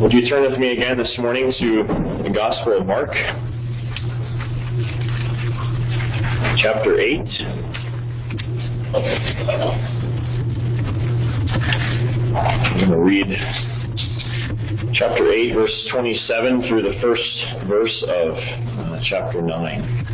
Would 0.00 0.12
you 0.12 0.28
turn 0.28 0.42
with 0.50 0.58
me 0.58 0.72
again 0.72 0.98
this 0.98 1.14
morning 1.18 1.52
to 1.56 1.84
the 2.24 2.30
Gospel 2.34 2.78
of 2.78 2.86
Mark, 2.86 3.10
chapter 6.56 6.98
8? 6.98 7.20
I'm 12.34 12.78
going 12.78 12.90
to 12.90 12.98
read 12.98 13.38
chapter 14.94 15.30
8, 15.30 15.54
verse 15.54 15.88
27 15.92 16.68
through 16.68 16.82
the 16.82 16.98
first 17.00 17.44
verse 17.68 18.04
of 18.08 18.34
uh, 18.34 18.98
chapter 19.08 19.40
9. 19.40 20.06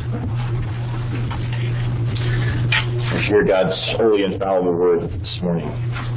I 3.13 3.23
hear 3.27 3.45
God's 3.45 3.75
holy, 3.97 4.25
infallible 4.25 4.75
word 4.75 5.11
this 5.11 5.39
morning. 5.43 6.10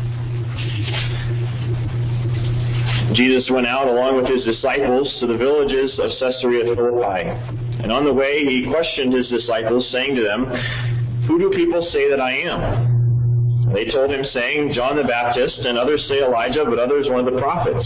Jesus 3.14 3.50
went 3.50 3.68
out 3.68 3.88
along 3.88 4.18
with 4.18 4.25
his 4.25 4.43
disciples 4.43 5.05
to 5.20 5.27
the 5.27 5.38
villages 5.38 5.94
of 5.99 6.09
Caesarea 6.20 6.66
Philippi. 6.73 7.30
And 7.84 7.91
on 7.91 8.05
the 8.05 8.13
way 8.13 8.45
he 8.45 8.66
questioned 8.70 9.13
his 9.13 9.27
disciples, 9.30 9.88
saying 9.91 10.16
to 10.16 10.23
them, 10.23 10.49
Who 11.27 11.38
do 11.38 11.52
people 11.53 11.86
say 11.91 12.09
that 12.09 12.20
I 12.20 12.34
am? 12.49 13.72
They 13.73 13.89
told 13.91 14.12
him, 14.12 14.23
saying, 14.34 14.73
John 14.73 14.98
the 14.98 15.03
Baptist, 15.03 15.59
and 15.59 15.77
others 15.77 16.05
say 16.08 16.22
Elijah, 16.23 16.66
but 16.66 16.80
others 16.80 17.08
one 17.09 17.26
of 17.26 17.34
the 17.34 17.39
prophets. 17.39 17.86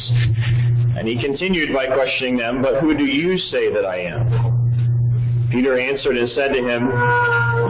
And 0.98 1.08
he 1.08 1.22
continued 1.22 1.74
by 1.74 1.88
questioning 1.88 2.38
them, 2.38 2.62
But 2.62 2.82
who 2.82 2.98
do 2.98 3.06
you 3.06 3.38
say 3.38 3.72
that 3.72 3.86
I 3.86 4.00
am? 4.00 5.50
Peter 5.52 5.80
answered 5.80 6.18
and 6.18 6.30
said 6.32 6.52
to 6.54 6.60
him, 6.60 6.88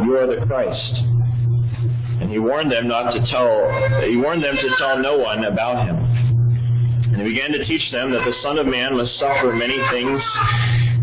You 0.05 0.17
are 0.17 0.27
the 0.27 0.45
Christ. 0.45 0.93
And 2.21 2.31
he 2.31 2.39
warned 2.39 2.71
them 2.71 2.87
not 2.87 3.11
to 3.13 3.19
tell, 3.29 3.69
he 4.03 4.17
warned 4.17 4.43
them 4.43 4.55
to 4.55 4.69
tell 4.77 4.97
no 4.97 5.17
one 5.17 5.45
about 5.45 5.85
him. 5.85 6.26
And 7.17 7.25
he 7.25 7.33
began 7.33 7.51
to 7.51 7.65
teach 7.65 7.91
them 7.91 8.11
that 8.11 8.23
the 8.25 8.33
Son 8.43 8.59
of 8.59 8.67
Man 8.67 8.95
must 8.95 9.17
suffer 9.17 9.51
many 9.51 9.79
things 9.89 10.21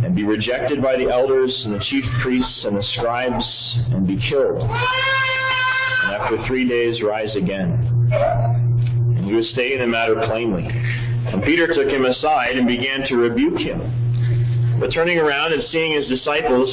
and 0.04 0.14
be 0.14 0.22
rejected 0.22 0.80
by 0.80 0.94
the 0.94 1.10
elders 1.10 1.50
and 1.64 1.74
the 1.74 1.84
chief 1.90 2.04
priests 2.22 2.64
and 2.64 2.76
the 2.76 2.84
scribes 2.94 3.44
and 3.90 4.06
be 4.06 4.16
killed. 4.30 4.62
And 4.62 6.14
after 6.14 6.38
three 6.46 6.68
days 6.68 7.02
rise 7.02 7.34
again. 7.34 7.82
And 8.12 9.24
he 9.24 9.32
was 9.32 9.50
stating 9.54 9.80
the 9.80 9.88
matter 9.88 10.14
plainly. 10.24 10.68
And 10.70 11.42
Peter 11.42 11.66
took 11.74 11.88
him 11.88 12.04
aside 12.04 12.58
and 12.58 12.68
began 12.68 13.08
to 13.08 13.16
rebuke 13.16 13.58
him. 13.58 14.78
But 14.78 14.94
turning 14.94 15.18
around 15.18 15.52
and 15.52 15.64
seeing 15.72 15.98
his 15.98 16.06
disciples, 16.06 16.70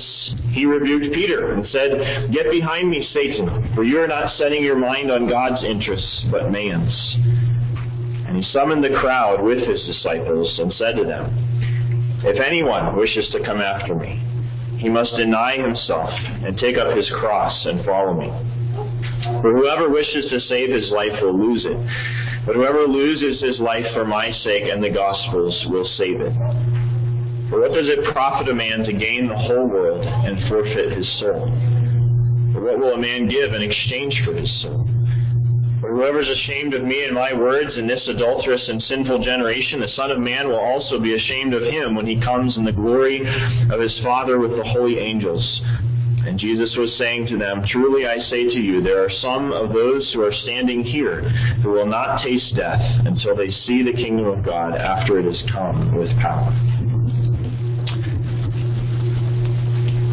he 0.52 0.68
rebuked 0.68 1.16
Peter 1.16 1.54
and 1.54 1.66
said, 1.72 2.30
Get 2.32 2.52
behind 2.52 2.92
me, 2.92 3.10
Satan, 3.12 3.74
for 3.74 3.84
you 3.84 4.00
are 4.02 4.08
not 4.08 4.38
setting 4.38 4.64
your 4.64 4.78
mind 4.78 5.10
on 5.10 5.28
God's 5.28 5.64
interests, 5.64 6.26
but 6.30 6.52
man's. 6.52 6.94
And 8.42 8.50
summoned 8.50 8.84
the 8.84 8.98
crowd 8.98 9.44
with 9.44 9.60
his 9.60 9.86
disciples 9.86 10.58
and 10.58 10.74
said 10.74 10.96
to 10.96 11.06
them, 11.06 11.30
If 12.26 12.42
anyone 12.42 12.98
wishes 12.98 13.30
to 13.34 13.46
come 13.46 13.62
after 13.62 13.94
me, 13.94 14.18
he 14.80 14.90
must 14.90 15.14
deny 15.16 15.62
himself 15.62 16.10
and 16.10 16.58
take 16.58 16.76
up 16.76 16.98
his 16.98 17.08
cross 17.20 17.54
and 17.68 17.86
follow 17.86 18.18
me. 18.18 18.34
For 19.46 19.54
whoever 19.54 19.92
wishes 19.92 20.26
to 20.32 20.40
save 20.50 20.74
his 20.74 20.90
life 20.90 21.22
will 21.22 21.38
lose 21.38 21.66
it, 21.70 21.78
but 22.48 22.56
whoever 22.56 22.88
loses 22.88 23.40
his 23.46 23.60
life 23.60 23.86
for 23.94 24.06
my 24.06 24.32
sake 24.42 24.64
and 24.74 24.82
the 24.82 24.90
gospel's 24.90 25.68
will 25.70 25.86
save 26.02 26.20
it. 26.20 26.34
For 27.54 27.62
what 27.62 27.78
does 27.78 27.94
it 27.94 28.12
profit 28.12 28.50
a 28.50 28.56
man 28.56 28.82
to 28.90 28.94
gain 28.94 29.28
the 29.28 29.38
whole 29.38 29.68
world 29.68 30.04
and 30.04 30.50
forfeit 30.50 30.98
his 30.98 31.06
soul? 31.20 31.46
Or 32.58 32.62
what 32.66 32.80
will 32.80 32.96
a 32.96 33.00
man 33.00 33.30
give 33.30 33.54
in 33.54 33.62
exchange 33.62 34.20
for 34.26 34.34
his 34.34 34.50
soul? 34.64 34.90
For 35.82 35.90
whoever 35.90 36.22
is 36.22 36.30
ashamed 36.30 36.76
of 36.76 36.84
me 36.84 37.06
and 37.06 37.16
my 37.16 37.34
words 37.34 37.76
in 37.76 37.88
this 37.88 38.08
adulterous 38.08 38.64
and 38.70 38.80
sinful 38.84 39.24
generation, 39.24 39.80
the 39.80 39.88
Son 39.96 40.12
of 40.12 40.20
Man 40.20 40.48
will 40.48 40.60
also 40.60 41.00
be 41.00 41.16
ashamed 41.16 41.56
of 41.56 41.64
him 41.64 41.96
when 41.96 42.06
he 42.06 42.22
comes 42.22 42.56
in 42.56 42.64
the 42.64 42.72
glory 42.72 43.22
of 43.72 43.80
his 43.80 44.00
Father 44.04 44.38
with 44.38 44.52
the 44.52 44.64
holy 44.64 45.00
angels. 45.00 45.42
And 46.24 46.38
Jesus 46.38 46.76
was 46.78 46.96
saying 47.00 47.26
to 47.30 47.38
them, 47.40 47.64
Truly 47.66 48.06
I 48.06 48.18
say 48.30 48.44
to 48.44 48.60
you, 48.60 48.84
there 48.84 49.04
are 49.04 49.10
some 49.10 49.52
of 49.52 49.74
those 49.74 50.12
who 50.14 50.22
are 50.22 50.32
standing 50.32 50.84
here 50.84 51.28
who 51.64 51.72
will 51.72 51.88
not 51.88 52.22
taste 52.22 52.56
death 52.56 52.80
until 53.06 53.36
they 53.36 53.50
see 53.66 53.82
the 53.82 53.94
kingdom 53.94 54.28
of 54.28 54.46
God 54.46 54.76
after 54.76 55.18
it 55.18 55.26
has 55.26 55.44
come 55.52 55.96
with 55.98 56.12
power. 56.20 56.54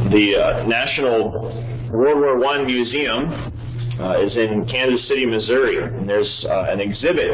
The 0.09 0.33
uh, 0.35 0.67
National 0.67 1.53
World 1.93 2.21
War 2.21 2.43
I 2.47 2.65
Museum 2.65 3.58
uh, 4.01 4.25
is 4.25 4.37
in 4.37 4.67
Kansas 4.71 5.07
City, 5.09 5.27
Missouri. 5.27 5.83
And 5.83 6.09
there's 6.09 6.47
uh, 6.49 6.67
an 6.69 6.81
exhibit 6.81 7.31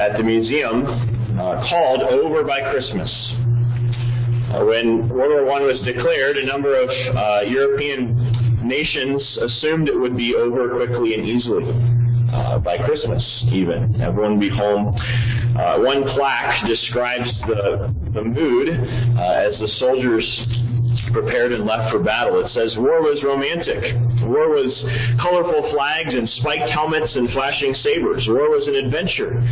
at 0.00 0.16
the 0.16 0.22
museum 0.22 0.86
uh, 1.38 1.68
called 1.68 2.02
Over 2.02 2.44
by 2.44 2.60
Christmas. 2.70 3.10
Uh, 4.50 4.64
when 4.64 5.08
World 5.08 5.46
War 5.46 5.60
I 5.60 5.62
was 5.62 5.80
declared, 5.84 6.36
a 6.36 6.46
number 6.46 6.74
of 6.74 6.88
uh, 6.88 7.40
European 7.46 8.66
nations 8.66 9.22
assumed 9.40 9.88
it 9.88 9.98
would 9.98 10.16
be 10.16 10.34
over 10.34 10.70
quickly 10.74 11.14
and 11.14 11.24
easily. 11.24 11.70
Uh, 12.32 12.58
by 12.60 12.78
Christmas, 12.78 13.24
even. 13.50 14.00
Everyone 14.00 14.38
would 14.38 14.40
be 14.40 14.48
home. 14.48 14.94
Uh, 15.58 15.80
one 15.80 16.04
plaque 16.14 16.64
describes 16.64 17.28
the, 17.48 17.92
the 18.14 18.22
mood 18.22 18.68
uh, 18.68 19.50
as 19.50 19.58
the 19.58 19.66
soldiers 19.80 20.24
prepared 21.12 21.52
and 21.52 21.64
left 21.64 21.90
for 21.90 21.98
battle. 21.98 22.44
It 22.44 22.50
says 22.52 22.76
war 22.78 23.02
was 23.02 23.22
romantic. 23.22 23.82
War 24.26 24.50
was 24.50 24.72
colorful 25.20 25.70
flags 25.70 26.14
and 26.14 26.28
spiked 26.40 26.70
helmets 26.70 27.14
and 27.14 27.30
flashing 27.30 27.74
sabers. 27.74 28.26
War 28.28 28.50
was 28.50 28.66
an 28.66 28.74
adventure. 28.74 29.42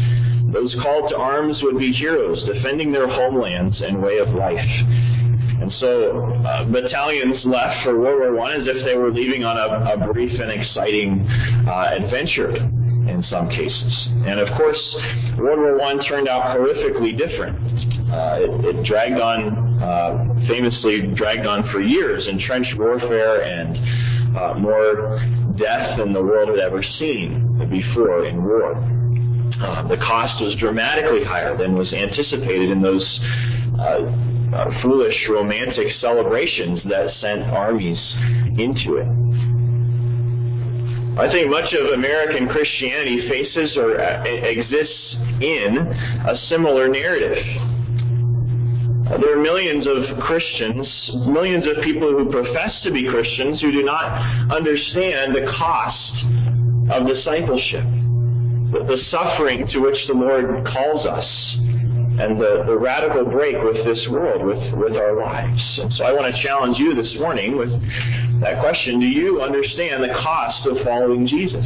Those 0.52 0.74
called 0.82 1.10
to 1.10 1.16
arms 1.16 1.60
would 1.62 1.78
be 1.78 1.92
heroes, 1.92 2.42
defending 2.44 2.90
their 2.90 3.08
homelands 3.08 3.80
and 3.80 4.02
way 4.02 4.18
of 4.18 4.28
life. 4.30 4.70
And 5.60 5.72
so 5.80 6.24
uh, 6.46 6.64
battalions 6.70 7.44
left 7.44 7.84
for 7.84 7.98
World 7.98 8.32
War 8.32 8.46
I 8.46 8.56
as 8.56 8.66
if 8.66 8.84
they 8.84 8.96
were 8.96 9.10
leaving 9.10 9.44
on 9.44 9.58
a, 9.58 9.92
a 9.92 10.12
brief 10.12 10.38
and 10.40 10.50
exciting 10.50 11.26
uh, 11.66 11.98
adventure 11.98 12.54
in 12.56 13.24
some 13.28 13.48
cases. 13.48 14.08
And 14.24 14.38
of 14.40 14.48
course, 14.56 14.80
World 15.36 15.58
War 15.58 15.82
I 15.82 16.08
turned 16.08 16.28
out 16.28 16.56
horrifically 16.56 17.18
different. 17.18 17.58
Uh, 18.08 18.38
it, 18.40 18.76
it, 18.76 18.84
dragged 18.86 19.20
on, 19.20 19.82
uh, 19.82 20.48
famously 20.48 21.12
dragged 21.14 21.46
on 21.46 21.68
for 21.70 21.80
years 21.80 22.26
in 22.26 22.40
trench 22.40 22.66
warfare 22.78 23.42
and 23.42 23.76
uh, 24.36 24.54
more 24.54 25.20
death 25.58 25.98
than 25.98 26.14
the 26.14 26.22
world 26.22 26.48
had 26.48 26.58
ever 26.58 26.82
seen 26.98 27.44
before 27.68 28.24
in 28.24 28.42
war. 28.42 28.76
Uh, 29.60 29.86
the 29.88 29.96
cost 29.98 30.40
was 30.40 30.56
dramatically 30.58 31.24
higher 31.24 31.56
than 31.56 31.76
was 31.76 31.92
anticipated 31.92 32.70
in 32.70 32.80
those 32.80 33.04
uh, 33.78 34.06
uh, 34.54 34.82
foolish 34.82 35.16
romantic 35.28 35.88
celebrations 36.00 36.80
that 36.88 37.12
sent 37.20 37.42
armies 37.42 37.98
into 38.56 38.96
it. 38.96 39.08
I 41.18 41.28
think 41.30 41.50
much 41.50 41.74
of 41.74 41.92
American 41.92 42.48
Christianity 42.48 43.28
faces 43.28 43.76
or 43.76 43.98
exists 43.98 45.16
in 45.42 45.76
a 46.24 46.36
similar 46.48 46.88
narrative. 46.88 47.44
There 49.08 49.38
are 49.38 49.42
millions 49.42 49.86
of 49.86 50.20
Christians, 50.20 50.86
millions 51.26 51.64
of 51.66 51.82
people 51.82 52.10
who 52.10 52.30
profess 52.30 52.78
to 52.84 52.92
be 52.92 53.08
Christians 53.08 53.58
who 53.62 53.72
do 53.72 53.82
not 53.82 54.52
understand 54.52 55.34
the 55.34 55.48
cost 55.56 56.92
of 56.92 57.06
discipleship, 57.08 57.84
the 58.68 58.98
suffering 59.10 59.66
to 59.72 59.78
which 59.80 59.96
the 60.08 60.12
Lord 60.12 60.66
calls 60.66 61.06
us 61.06 61.24
and 62.20 62.38
the, 62.38 62.64
the 62.66 62.76
radical 62.76 63.24
break 63.24 63.56
with 63.62 63.76
this 63.86 64.08
world, 64.10 64.44
with, 64.44 64.74
with 64.74 64.92
our 64.92 65.16
lives. 65.16 65.62
And 65.80 65.92
so 65.94 66.04
I 66.04 66.12
want 66.12 66.34
to 66.34 66.42
challenge 66.42 66.76
you 66.76 66.92
this 66.94 67.14
morning 67.18 67.56
with 67.56 67.70
that 68.42 68.60
question 68.60 69.00
Do 69.00 69.06
you 69.06 69.40
understand 69.40 70.02
the 70.02 70.12
cost 70.20 70.66
of 70.66 70.84
following 70.84 71.26
Jesus? 71.26 71.64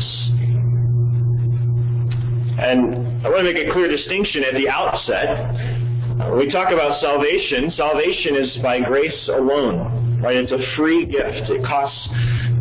And 2.60 3.26
I 3.26 3.31
want 3.31 3.42
to 3.42 3.52
make 3.52 3.66
a 3.66 3.72
clear 3.72 3.88
distinction 3.88 4.44
at 4.44 4.54
the 4.54 4.69
outset. 4.69 5.91
When 6.30 6.38
we 6.38 6.52
talk 6.52 6.70
about 6.72 7.00
salvation, 7.00 7.72
salvation 7.76 8.36
is 8.36 8.58
by 8.62 8.80
grace 8.80 9.28
alone. 9.28 10.20
Right? 10.22 10.36
It's 10.36 10.52
a 10.52 10.76
free 10.76 11.04
gift. 11.04 11.50
It 11.50 11.64
costs 11.64 12.08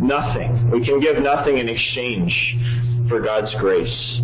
nothing. 0.01 0.71
We 0.71 0.83
can 0.83 0.99
give 0.99 1.21
nothing 1.21 1.59
in 1.59 1.69
exchange 1.69 2.33
for 3.07 3.21
God's 3.21 3.53
grace. 3.59 4.21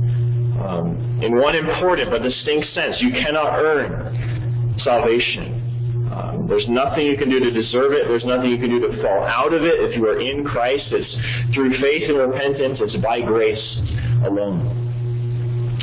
Um, 0.58 1.20
in 1.22 1.38
one 1.38 1.56
important 1.56 2.10
but 2.10 2.24
distinct 2.24 2.74
sense. 2.74 2.98
You 3.00 3.12
cannot 3.12 3.60
earn 3.60 4.76
salvation. 4.84 6.10
Um, 6.12 6.48
there's 6.48 6.66
nothing 6.68 7.06
you 7.06 7.18
can 7.18 7.30
do 7.30 7.40
to 7.40 7.52
deserve 7.52 7.92
it. 7.92 8.08
There's 8.08 8.26
nothing 8.26 8.50
you 8.50 8.58
can 8.58 8.70
do 8.70 8.80
to 8.80 9.02
fall 9.04 9.24
out 9.24 9.54
of 9.54 9.62
it. 9.62 9.86
If 9.86 9.96
you 9.96 10.08
are 10.08 10.20
in 10.20 10.44
Christ, 10.44 10.86
it's 10.90 11.54
through 11.54 11.78
faith 11.78 12.10
and 12.10 12.18
repentance. 12.18 12.80
It's 12.82 12.96
by 13.04 13.22
grace 13.22 13.78
alone. 14.26 14.77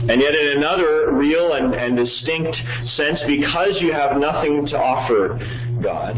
And 0.06 0.20
yet, 0.20 0.34
in 0.34 0.58
another 0.58 1.12
real 1.12 1.54
and, 1.54 1.72
and 1.74 1.96
distinct 1.96 2.54
sense, 2.96 3.20
because 3.26 3.78
you 3.80 3.92
have 3.92 4.18
nothing 4.18 4.66
to 4.68 4.76
offer 4.76 5.38
God, 5.82 6.12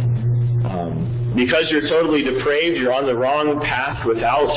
um, 0.66 1.32
because 1.36 1.70
you're 1.70 1.88
totally 1.88 2.24
depraved, 2.24 2.78
you're 2.78 2.92
on 2.92 3.06
the 3.06 3.14
wrong 3.14 3.60
path 3.60 4.04
without 4.06 4.48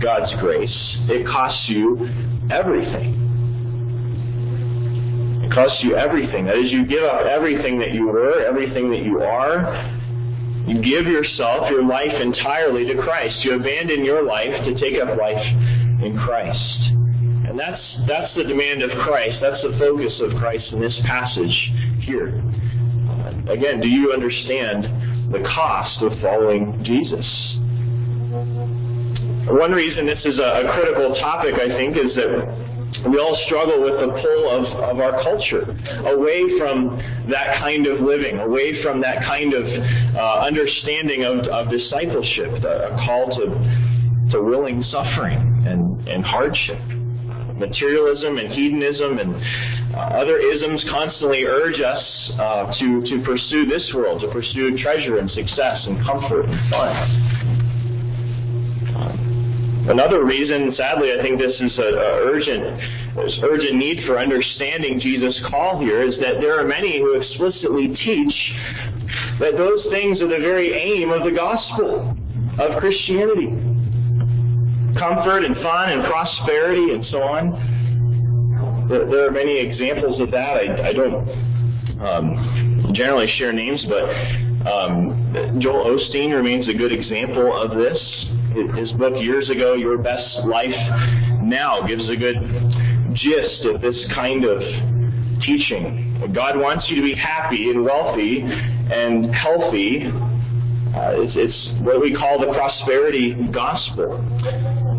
God's 0.00 0.32
grace, 0.40 0.96
it 1.10 1.26
costs 1.26 1.68
you 1.68 2.08
everything 2.50 3.18
It 5.48 5.52
costs 5.52 5.80
you 5.82 5.96
everything. 5.96 6.44
That 6.44 6.56
is, 6.56 6.70
you 6.70 6.86
give 6.86 7.04
up 7.04 7.22
everything 7.22 7.78
that 7.80 7.92
you 7.92 8.06
were, 8.06 8.44
everything 8.44 8.90
that 8.90 9.02
you 9.02 9.20
are. 9.20 9.64
You 10.66 10.76
give 10.82 11.06
yourself, 11.08 11.70
your 11.70 11.84
life 11.84 12.12
entirely 12.12 12.84
to 12.86 12.94
Christ. 13.00 13.36
You 13.44 13.54
abandon 13.54 14.04
your 14.04 14.24
life 14.24 14.52
to 14.64 14.74
take 14.78 15.00
up 15.00 15.16
life 15.16 15.40
in 16.04 16.20
Christ. 16.22 16.92
And 17.48 17.58
that's, 17.58 17.80
that's 18.06 18.34
the 18.36 18.44
demand 18.44 18.82
of 18.82 18.90
Christ. 19.00 19.38
That's 19.40 19.62
the 19.62 19.72
focus 19.78 20.20
of 20.20 20.36
Christ 20.36 20.70
in 20.72 20.80
this 20.80 21.00
passage 21.06 21.72
here. 22.04 22.28
Again, 23.48 23.80
do 23.80 23.88
you 23.88 24.12
understand 24.12 25.32
the 25.32 25.40
cost 25.56 26.02
of 26.02 26.12
following 26.20 26.84
Jesus? 26.84 27.24
One 29.48 29.72
reason 29.72 30.04
this 30.04 30.20
is 30.26 30.38
a, 30.38 30.68
a 30.68 30.72
critical 30.76 31.16
topic, 31.20 31.54
I 31.54 31.68
think, 31.72 31.96
is 31.96 32.14
that 32.20 33.08
we 33.08 33.16
all 33.16 33.40
struggle 33.46 33.80
with 33.80 33.96
the 33.96 34.12
pull 34.20 34.44
of, 34.52 34.64
of 34.84 35.00
our 35.00 35.22
culture 35.22 35.64
away 36.04 36.58
from 36.58 37.00
that 37.30 37.56
kind 37.56 37.86
of 37.86 38.00
living, 38.00 38.40
away 38.40 38.82
from 38.82 39.00
that 39.00 39.24
kind 39.24 39.54
of 39.54 39.64
uh, 39.64 40.44
understanding 40.44 41.24
of, 41.24 41.48
of 41.48 41.70
discipleship, 41.70 42.60
a 42.60 42.92
call 43.06 43.32
to, 43.40 44.36
to 44.36 44.42
willing 44.42 44.82
suffering 44.92 45.64
and, 45.66 46.06
and 46.08 46.24
hardship. 46.24 46.80
Materialism 47.58 48.38
and 48.38 48.52
hedonism 48.52 49.18
and 49.18 49.34
uh, 49.94 49.98
other 50.14 50.38
isms 50.38 50.84
constantly 50.90 51.44
urge 51.44 51.80
us 51.80 52.32
uh, 52.38 52.72
to, 52.78 53.02
to 53.02 53.22
pursue 53.24 53.66
this 53.66 53.90
world, 53.94 54.20
to 54.22 54.30
pursue 54.30 54.78
treasure 54.78 55.18
and 55.18 55.30
success 55.30 55.84
and 55.86 55.98
comfort 56.06 56.46
and 56.46 56.70
fun. 56.70 57.28
Another 59.88 60.22
reason, 60.22 60.74
sadly, 60.76 61.12
I 61.18 61.22
think 61.22 61.38
this 61.38 61.54
is 61.58 61.78
an 61.78 61.94
urgent, 61.96 62.76
this 63.16 63.40
urgent 63.42 63.76
need 63.76 64.04
for 64.06 64.18
understanding 64.18 65.00
Jesus' 65.00 65.42
call 65.48 65.80
here 65.80 66.02
is 66.02 66.14
that 66.20 66.40
there 66.40 66.60
are 66.60 66.64
many 66.64 66.98
who 67.00 67.14
explicitly 67.18 67.88
teach 68.04 68.36
that 69.40 69.56
those 69.56 69.82
things 69.90 70.20
are 70.20 70.28
the 70.28 70.44
very 70.44 70.74
aim 70.74 71.10
of 71.10 71.24
the 71.24 71.32
gospel 71.32 72.14
of 72.58 72.78
Christianity. 72.78 73.67
Comfort 74.98 75.44
and 75.44 75.54
fun 75.56 75.92
and 75.92 76.04
prosperity 76.04 76.92
and 76.92 77.04
so 77.06 77.18
on. 77.22 78.88
There 78.88 79.26
are 79.26 79.30
many 79.30 79.58
examples 79.58 80.20
of 80.20 80.30
that. 80.30 80.56
I, 80.56 80.88
I 80.88 80.92
don't 80.92 81.28
um, 82.00 82.92
generally 82.94 83.28
share 83.38 83.52
names, 83.52 83.84
but 83.88 84.04
um, 84.68 85.58
Joel 85.60 85.96
Osteen 85.96 86.34
remains 86.34 86.68
a 86.68 86.74
good 86.74 86.92
example 86.92 87.54
of 87.54 87.76
this 87.76 87.98
his 88.76 88.90
book 88.92 89.14
years 89.16 89.50
ago, 89.50 89.74
Your 89.74 89.98
Best 89.98 90.40
Life 90.44 90.74
Now, 91.42 91.86
gives 91.86 92.08
a 92.10 92.16
good 92.16 92.36
gist 93.14 93.64
of 93.66 93.80
this 93.80 93.96
kind 94.14 94.44
of 94.44 94.58
teaching. 95.42 96.32
God 96.34 96.58
wants 96.58 96.86
you 96.88 96.96
to 96.96 97.02
be 97.02 97.14
happy 97.14 97.70
and 97.70 97.84
wealthy 97.84 98.40
and 98.42 99.32
healthy. 99.34 100.10
Uh, 100.88 101.22
it's, 101.22 101.34
it's, 101.36 101.82
what 101.82 102.00
we 102.00 102.16
call 102.16 102.40
the 102.40 102.52
prosperity 102.52 103.36
gospel. 103.52 104.18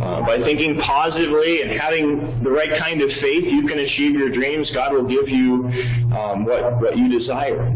Uh, 0.09 0.25
by 0.25 0.38
thinking 0.41 0.73
positively 0.81 1.61
and 1.61 1.69
having 1.79 2.41
the 2.41 2.50
right 2.50 2.73
kind 2.81 3.00
of 3.00 3.09
faith, 3.21 3.45
you 3.45 3.67
can 3.67 3.77
achieve 3.77 4.17
your 4.17 4.33
dreams. 4.33 4.71
God 4.73 4.91
will 4.91 5.06
give 5.06 5.29
you 5.29 5.69
um, 6.17 6.45
what, 6.45 6.81
what 6.81 6.97
you 6.97 7.07
desire. 7.13 7.69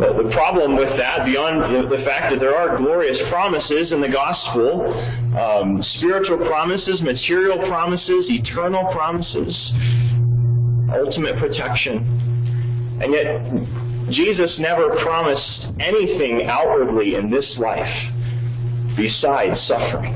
The 0.00 0.32
problem 0.32 0.74
with 0.76 0.88
that, 0.96 1.26
beyond 1.26 1.92
the 1.92 2.02
fact 2.04 2.32
that 2.32 2.40
there 2.40 2.56
are 2.56 2.78
glorious 2.78 3.18
promises 3.28 3.92
in 3.92 4.00
the 4.00 4.08
gospel, 4.08 4.88
um, 5.36 5.82
spiritual 5.98 6.38
promises, 6.48 7.02
material 7.02 7.58
promises, 7.68 8.24
eternal 8.28 8.88
promises, 8.92 9.52
ultimate 10.96 11.36
protection, 11.36 12.00
and 13.04 13.12
yet 13.12 14.16
Jesus 14.16 14.56
never 14.60 14.96
promised 15.04 15.66
anything 15.78 16.48
outwardly 16.48 17.16
in 17.16 17.30
this 17.30 17.44
life 17.58 18.15
besides 18.96 19.60
suffering. 19.68 20.14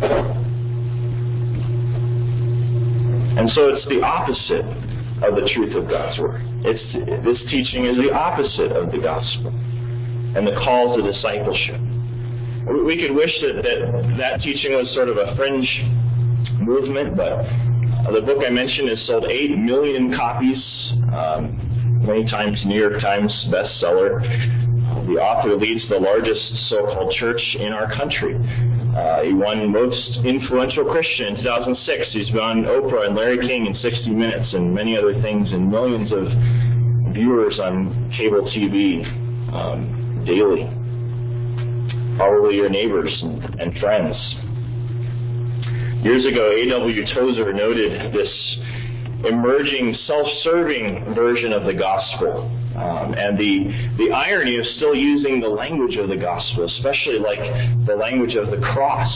And 3.39 3.49
so 3.51 3.69
it's 3.69 3.87
the 3.89 4.03
opposite 4.03 4.67
of 5.23 5.37
the 5.37 5.49
truth 5.55 5.77
of 5.77 5.89
God's 5.89 6.19
Word. 6.19 6.43
It's, 6.65 6.83
this 7.25 7.41
teaching 7.51 7.87
is 7.87 7.97
the 7.97 8.13
opposite 8.13 8.73
of 8.73 8.91
the 8.91 8.99
gospel 8.99 9.49
and 10.35 10.47
the 10.47 10.57
call 10.65 10.97
to 10.97 11.03
discipleship. 11.03 11.81
We 12.85 13.01
could 13.01 13.15
wish 13.15 13.33
that 13.41 13.63
that, 13.63 14.17
that 14.19 14.41
teaching 14.41 14.73
was 14.73 14.93
sort 14.95 15.09
of 15.09 15.17
a 15.17 15.35
fringe 15.37 15.69
movement, 16.61 17.17
but 17.17 17.45
the 18.13 18.23
book 18.23 18.43
I 18.47 18.51
mentioned 18.51 18.89
has 18.89 19.01
sold 19.07 19.25
8 19.25 19.59
million 19.59 20.15
copies, 20.17 20.61
um, 21.13 22.05
many 22.05 22.29
times 22.29 22.61
New 22.65 22.79
York 22.79 23.01
Times 23.01 23.33
bestseller. 23.49 24.70
The 25.07 25.19
author 25.19 25.57
leads 25.57 25.89
the 25.89 25.99
largest 25.99 26.41
so-called 26.69 27.13
church 27.19 27.41
in 27.59 27.73
our 27.73 27.91
country. 27.95 28.35
Uh, 28.97 29.23
he 29.23 29.33
won 29.33 29.71
Most 29.73 30.19
Influential 30.25 30.85
Christian 30.85 31.37
in 31.37 31.37
2006. 31.43 32.09
He's 32.13 32.31
been 32.31 32.41
on 32.41 32.65
Oprah 32.65 33.07
and 33.07 33.17
Larry 33.17 33.39
King 33.39 33.67
in 33.67 33.75
60 33.75 34.11
Minutes 34.11 34.53
and 34.55 34.75
many 34.75 34.97
other 34.97 35.21
things, 35.23 35.53
and 35.53 35.71
millions 35.71 36.13
of 36.13 36.27
viewers 37.15 37.59
on 37.63 38.13
cable 38.17 38.43
TV. 38.51 39.07
Um, 39.55 40.01
daily. 40.25 40.69
Probably 42.17 42.57
your 42.57 42.69
neighbors 42.69 43.17
and, 43.23 43.43
and 43.61 43.79
friends. 43.79 44.15
Years 46.05 46.25
ago, 46.27 46.51
A.W. 46.53 47.05
Tozer 47.15 47.53
noted 47.53 48.13
this 48.13 48.59
emerging 49.25 49.95
self-serving 50.07 51.15
version 51.15 51.53
of 51.53 51.65
the 51.65 51.75
gospel. 51.75 52.51
Um, 52.81 53.13
and 53.13 53.37
the, 53.37 53.69
the 53.99 54.11
irony 54.11 54.57
of 54.57 54.65
still 54.81 54.95
using 54.95 55.39
the 55.39 55.49
language 55.49 55.97
of 55.97 56.09
the 56.09 56.17
gospel, 56.17 56.65
especially 56.65 57.19
like 57.19 57.41
the 57.85 57.95
language 57.95 58.37
of 58.37 58.51
the 58.51 58.57
cross. 58.73 59.13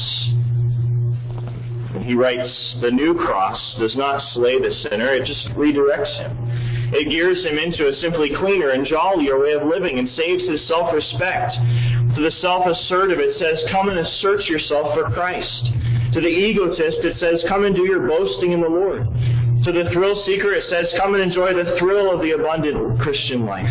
He 2.05 2.13
writes, 2.13 2.53
the 2.83 2.91
new 2.91 3.15
cross 3.15 3.57
does 3.79 3.97
not 3.97 4.21
slay 4.35 4.61
the 4.61 4.71
sinner, 4.85 5.15
it 5.15 5.25
just 5.25 5.49
redirects 5.57 6.13
him. 6.21 6.37
It 6.93 7.09
gears 7.09 7.43
him 7.43 7.57
into 7.57 7.89
a 7.89 7.95
simply 8.05 8.37
cleaner 8.37 8.77
and 8.77 8.87
jollier 8.87 9.41
way 9.41 9.53
of 9.53 9.67
living 9.67 9.99
and 9.99 10.11
saves 10.13 10.45
his 10.45 10.61
self-respect. 10.69 11.57
To 12.15 12.21
the 12.21 12.31
self-assertive, 12.45 13.19
it 13.19 13.41
says, 13.41 13.65
come 13.73 13.89
and 13.89 13.99
assert 13.99 14.45
yourself 14.45 14.93
for 14.93 15.09
Christ. 15.11 15.73
To 16.13 16.21
the 16.21 16.29
egotist, 16.29 17.01
it 17.01 17.17
says, 17.19 17.43
come 17.49 17.65
and 17.65 17.75
do 17.75 17.89
your 17.89 18.07
boasting 18.07 18.53
in 18.53 18.61
the 18.61 18.69
Lord. 18.69 19.09
To 19.65 19.73
the 19.73 19.89
thrill 19.93 20.23
seeker, 20.27 20.53
it 20.53 20.65
says, 20.69 20.93
come 21.01 21.15
and 21.15 21.23
enjoy 21.23 21.55
the 21.55 21.77
thrill 21.79 22.13
of 22.13 22.21
the 22.21 22.33
abundant 22.33 23.01
Christian 23.01 23.47
life. 23.47 23.65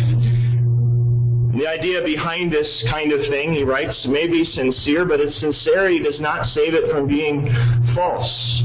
The 1.56 1.68
idea 1.68 2.02
behind 2.02 2.50
this 2.50 2.66
kind 2.90 3.12
of 3.12 3.20
thing, 3.30 3.54
he 3.54 3.62
writes, 3.62 3.94
may 4.08 4.26
be 4.26 4.44
sincere, 4.44 5.04
but 5.04 5.20
its 5.20 5.38
sincerity 5.38 6.02
does 6.02 6.18
not 6.18 6.46
save 6.48 6.74
it 6.74 6.90
from 6.90 7.06
being 7.06 7.46
false. 7.94 8.64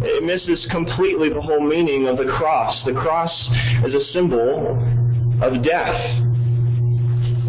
It 0.00 0.24
misses 0.24 0.66
completely 0.70 1.28
the 1.28 1.40
whole 1.42 1.60
meaning 1.60 2.08
of 2.08 2.16
the 2.16 2.32
cross. 2.32 2.80
The 2.86 2.94
cross 2.94 3.32
is 3.84 3.92
a 3.92 4.04
symbol 4.14 4.80
of 5.42 5.62
death. 5.62 6.00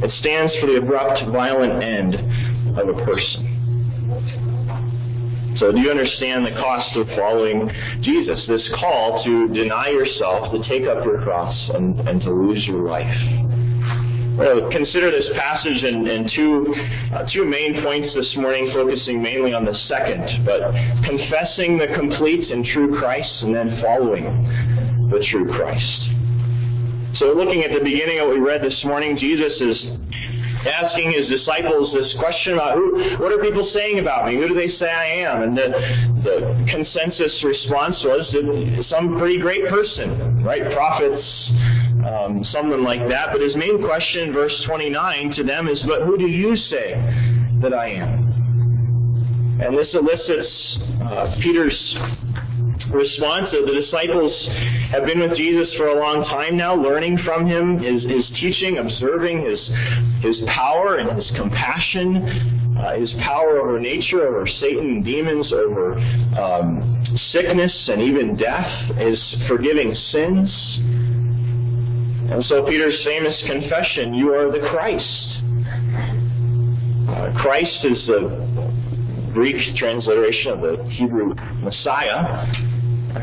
It 0.04 0.12
stands 0.20 0.52
for 0.60 0.68
the 0.68 0.84
abrupt, 0.84 1.24
violent 1.32 1.82
end 1.82 2.16
of 2.78 2.90
a 2.90 3.06
person. 3.06 3.55
So 5.58 5.72
do 5.72 5.80
you 5.80 5.90
understand 5.90 6.46
the 6.46 6.52
cost 6.52 6.96
of 6.98 7.08
following 7.16 7.72
Jesus? 8.02 8.44
This 8.48 8.68
call 8.80 9.24
to 9.24 9.48
deny 9.54 9.90
yourself, 9.90 10.52
to 10.52 10.60
take 10.68 10.84
up 10.84 11.04
your 11.06 11.22
cross, 11.24 11.56
and, 11.74 12.00
and 12.08 12.20
to 12.22 12.32
lose 12.32 12.66
your 12.68 12.88
life. 12.88 13.08
We'll 14.38 14.70
consider 14.70 15.12
this 15.12 15.30
passage 15.40 15.82
in, 15.84 16.06
in 16.08 16.30
two, 16.36 16.76
uh, 17.16 17.24
two 17.32 17.46
main 17.46 17.82
points 17.82 18.14
this 18.14 18.36
morning, 18.36 18.70
focusing 18.74 19.24
mainly 19.24 19.54
on 19.54 19.64
the 19.64 19.74
second, 19.88 20.44
but 20.46 20.60
confessing 21.08 21.78
the 21.78 21.88
complete 21.96 22.52
and 22.52 22.66
true 22.66 23.00
Christ 23.00 23.32
and 23.44 23.56
then 23.56 23.80
following 23.82 25.08
the 25.10 25.26
true 25.32 25.48
Christ. 25.56 26.12
So 27.16 27.32
looking 27.32 27.64
at 27.64 27.72
the 27.72 27.80
beginning 27.80 28.20
of 28.20 28.28
what 28.28 28.36
we 28.36 28.44
read 28.44 28.62
this 28.62 28.84
morning, 28.84 29.16
Jesus 29.16 29.56
is 29.62 29.88
asking 30.66 31.12
his 31.12 31.30
disciples 31.30 31.94
this 31.94 32.16
question 32.20 32.54
about 32.54 32.76
who, 32.76 33.18
what 33.22 33.32
are 33.32 33.42
people 33.42 33.70
saying 33.74 34.00
about 34.00 34.28
me? 34.28 34.36
Who 34.36 34.48
do 34.48 34.56
they 34.56 34.70
say 34.78 34.90
I 34.90 35.06
am? 35.26 35.44
And 35.44 35.58
the, 35.58 35.70
the 36.24 36.38
consensus 36.70 37.34
response 37.44 37.96
was 38.04 38.26
some 38.90 39.18
pretty 39.18 39.40
great 39.40 39.68
person, 39.70 40.44
right? 40.44 40.64
Prophets, 40.74 41.26
um, 42.06 42.44
something 42.52 42.84
like 42.84 43.08
that. 43.10 43.30
But 43.32 43.42
his 43.42 43.56
main 43.56 43.84
question, 43.86 44.34
verse 44.34 44.56
29 44.68 45.34
to 45.38 45.44
them 45.44 45.68
is, 45.68 45.82
but 45.88 46.02
who 46.04 46.18
do 46.18 46.28
you 46.28 46.56
say 46.56 46.94
that 47.62 47.74
I 47.74 47.90
am? 47.90 48.26
And 49.62 49.78
this 49.78 49.88
elicits 49.94 50.80
uh, 51.02 51.36
Peter's 51.42 51.96
response 52.92 53.52
that 53.52 53.66
the 53.66 53.74
disciples 53.82 54.32
have 54.92 55.06
been 55.06 55.20
with 55.20 55.36
Jesus 55.36 55.74
for 55.76 55.88
a 55.88 56.00
long 56.00 56.24
time 56.24 56.58
now, 56.58 56.76
learning 56.76 57.18
from 57.26 57.46
him, 57.46 57.80
his, 57.80 58.04
his 58.04 58.30
teaching, 58.40 58.78
observing 58.78 59.46
his, 59.46 59.60
his 60.22 60.42
power 60.48 60.98
and 60.98 61.18
his 61.18 61.32
compassion. 61.36 62.66
uh, 62.78 63.00
his 63.00 63.14
power 63.24 63.60
over 63.60 63.80
nature, 63.80 64.28
over 64.28 64.46
Satan, 64.48 65.02
demons, 65.02 65.52
over 65.54 65.98
um, 66.40 67.06
sickness, 67.32 67.90
and 67.92 68.02
even 68.02 68.36
death, 68.36 68.96
his 68.98 69.36
forgiving 69.48 69.94
sins. 70.12 70.80
And 72.32 72.44
so 72.46 72.66
Peter's 72.66 73.00
famous 73.06 73.42
confession, 73.48 74.14
you 74.14 74.34
are 74.34 74.52
the 74.52 74.68
Christ. 74.70 75.42
Uh, 77.08 77.42
Christ 77.42 77.86
is 77.86 78.06
the 78.08 79.32
Greek 79.34 79.56
transliteration 79.76 80.52
of 80.52 80.62
the 80.62 80.84
Hebrew 80.90 81.34
Messiah. 81.62 82.46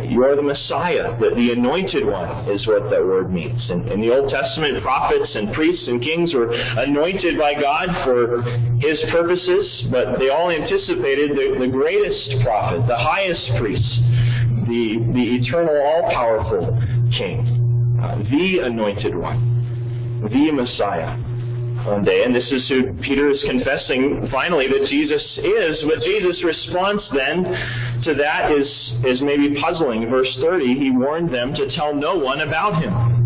You 0.00 0.24
are 0.24 0.36
the 0.36 0.42
Messiah. 0.42 1.12
The, 1.20 1.34
the 1.36 1.52
anointed 1.52 2.06
one 2.06 2.48
is 2.48 2.66
what 2.66 2.88
that 2.90 3.04
word 3.04 3.32
means. 3.32 3.60
In, 3.68 3.88
in 3.88 4.00
the 4.00 4.14
Old 4.14 4.30
Testament, 4.30 4.82
prophets 4.82 5.30
and 5.34 5.52
priests 5.52 5.86
and 5.86 6.00
kings 6.00 6.32
were 6.32 6.50
anointed 6.50 7.38
by 7.38 7.54
God 7.60 7.88
for 8.04 8.42
his 8.80 8.98
purposes, 9.10 9.84
but 9.90 10.18
they 10.18 10.30
all 10.30 10.50
anticipated 10.50 11.32
the, 11.32 11.56
the 11.60 11.68
greatest 11.68 12.42
prophet, 12.42 12.86
the 12.86 12.96
highest 12.96 13.50
priest, 13.58 13.92
the, 14.66 15.04
the 15.12 15.26
eternal, 15.36 15.76
all-powerful 15.76 16.80
king, 17.16 17.98
uh, 18.00 18.16
the 18.30 18.60
anointed 18.64 19.14
one, 19.14 20.20
the 20.32 20.52
Messiah 20.52 21.31
one 21.84 22.04
day. 22.04 22.24
And 22.24 22.34
this 22.34 22.46
is 22.50 22.68
who 22.68 22.92
Peter 23.02 23.30
is 23.30 23.42
confessing 23.46 24.28
finally 24.30 24.68
that 24.68 24.86
Jesus 24.88 25.22
is. 25.38 25.84
But 25.86 26.02
Jesus' 26.02 26.42
response 26.44 27.02
then 27.14 27.44
to 28.04 28.14
that 28.14 28.52
is, 28.52 28.68
is 29.04 29.22
maybe 29.22 29.60
puzzling. 29.60 30.08
Verse 30.08 30.30
30, 30.40 30.74
he 30.78 30.90
warned 30.90 31.32
them 31.32 31.54
to 31.54 31.70
tell 31.74 31.94
no 31.94 32.16
one 32.16 32.40
about 32.40 32.82
him. 32.82 33.22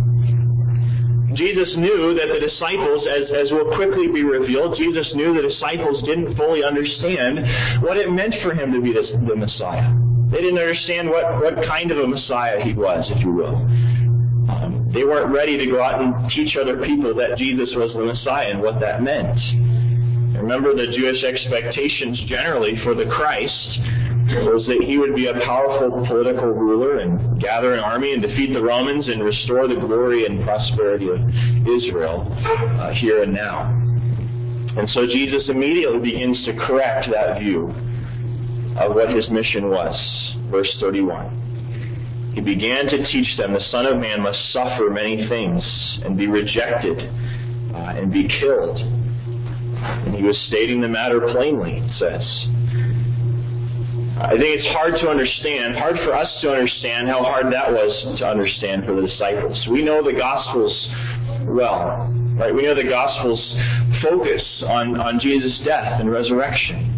Jesus 1.34 1.68
knew 1.76 2.16
that 2.16 2.32
the 2.32 2.40
disciples, 2.40 3.06
as, 3.06 3.28
as 3.28 3.52
will 3.52 3.76
quickly 3.76 4.08
be 4.08 4.24
revealed, 4.24 4.74
Jesus 4.78 5.06
knew 5.14 5.34
the 5.34 5.46
disciples 5.46 6.02
didn't 6.04 6.34
fully 6.34 6.64
understand 6.64 7.82
what 7.82 7.98
it 7.98 8.10
meant 8.10 8.34
for 8.42 8.54
him 8.54 8.72
to 8.72 8.80
be 8.80 8.92
the, 8.92 9.04
the 9.28 9.36
Messiah. 9.36 9.92
They 10.32 10.40
didn't 10.40 10.58
understand 10.58 11.10
what, 11.10 11.36
what 11.42 11.54
kind 11.68 11.90
of 11.90 11.98
a 11.98 12.06
Messiah 12.06 12.60
he 12.64 12.72
was, 12.72 13.04
if 13.10 13.20
you 13.20 13.32
will. 13.32 13.56
Um, 14.48 14.75
they 14.96 15.04
weren't 15.04 15.30
ready 15.30 15.58
to 15.58 15.66
go 15.66 15.84
out 15.84 16.00
and 16.00 16.30
teach 16.30 16.56
other 16.56 16.80
people 16.80 17.14
that 17.14 17.36
Jesus 17.36 17.68
was 17.76 17.92
the 17.92 18.00
Messiah 18.00 18.48
and 18.48 18.62
what 18.62 18.80
that 18.80 19.02
meant. 19.02 19.36
Remember 20.40 20.72
the 20.72 20.88
Jewish 20.96 21.22
expectations 21.22 22.16
generally 22.26 22.80
for 22.82 22.94
the 22.94 23.04
Christ 23.04 23.76
was 24.48 24.64
that 24.66 24.82
he 24.88 24.96
would 24.96 25.14
be 25.14 25.28
a 25.28 25.34
powerful 25.44 26.00
political 26.08 26.48
ruler 26.48 26.98
and 26.98 27.38
gather 27.40 27.74
an 27.74 27.80
army 27.80 28.14
and 28.14 28.22
defeat 28.22 28.54
the 28.54 28.62
Romans 28.62 29.06
and 29.06 29.22
restore 29.22 29.68
the 29.68 29.76
glory 29.76 30.24
and 30.24 30.42
prosperity 30.44 31.10
of 31.12 31.20
Israel 31.68 32.26
uh, 32.80 32.92
here 32.94 33.22
and 33.22 33.34
now. 33.34 33.68
And 34.80 34.88
so 34.90 35.06
Jesus 35.06 35.44
immediately 35.50 36.00
begins 36.00 36.42
to 36.46 36.56
correct 36.66 37.08
that 37.12 37.38
view 37.38 37.68
of 38.80 38.96
what 38.96 39.10
his 39.10 39.28
mission 39.28 39.68
was. 39.68 39.94
Verse 40.50 40.74
31 40.80 41.45
he 42.36 42.42
began 42.42 42.84
to 42.84 42.98
teach 43.10 43.34
them 43.38 43.54
the 43.54 43.64
Son 43.72 43.86
of 43.86 43.98
Man 43.98 44.20
must 44.20 44.52
suffer 44.52 44.90
many 44.90 45.26
things 45.26 45.64
and 46.04 46.18
be 46.18 46.26
rejected 46.26 47.00
uh, 47.74 47.96
and 47.96 48.12
be 48.12 48.28
killed. 48.28 48.76
And 48.76 50.14
he 50.14 50.22
was 50.22 50.38
stating 50.46 50.82
the 50.82 50.88
matter 50.88 51.18
plainly, 51.32 51.80
it 51.80 51.90
says. 51.96 52.20
I 54.20 54.36
think 54.36 54.52
it's 54.52 54.68
hard 54.76 55.00
to 55.00 55.08
understand, 55.08 55.76
hard 55.76 55.96
for 56.04 56.14
us 56.14 56.28
to 56.42 56.52
understand 56.52 57.08
how 57.08 57.22
hard 57.22 57.50
that 57.54 57.72
was 57.72 58.18
to 58.18 58.26
understand 58.26 58.84
for 58.84 58.94
the 58.94 59.08
disciples. 59.08 59.66
We 59.72 59.82
know 59.82 60.04
the 60.04 60.12
Gospels 60.12 60.88
well, 61.48 62.12
right? 62.36 62.54
We 62.54 62.64
know 62.64 62.74
the 62.74 62.84
Gospels 62.84 63.40
focus 64.02 64.44
on, 64.68 65.00
on 65.00 65.20
Jesus' 65.20 65.58
death 65.64 66.00
and 66.00 66.10
resurrection. 66.10 66.92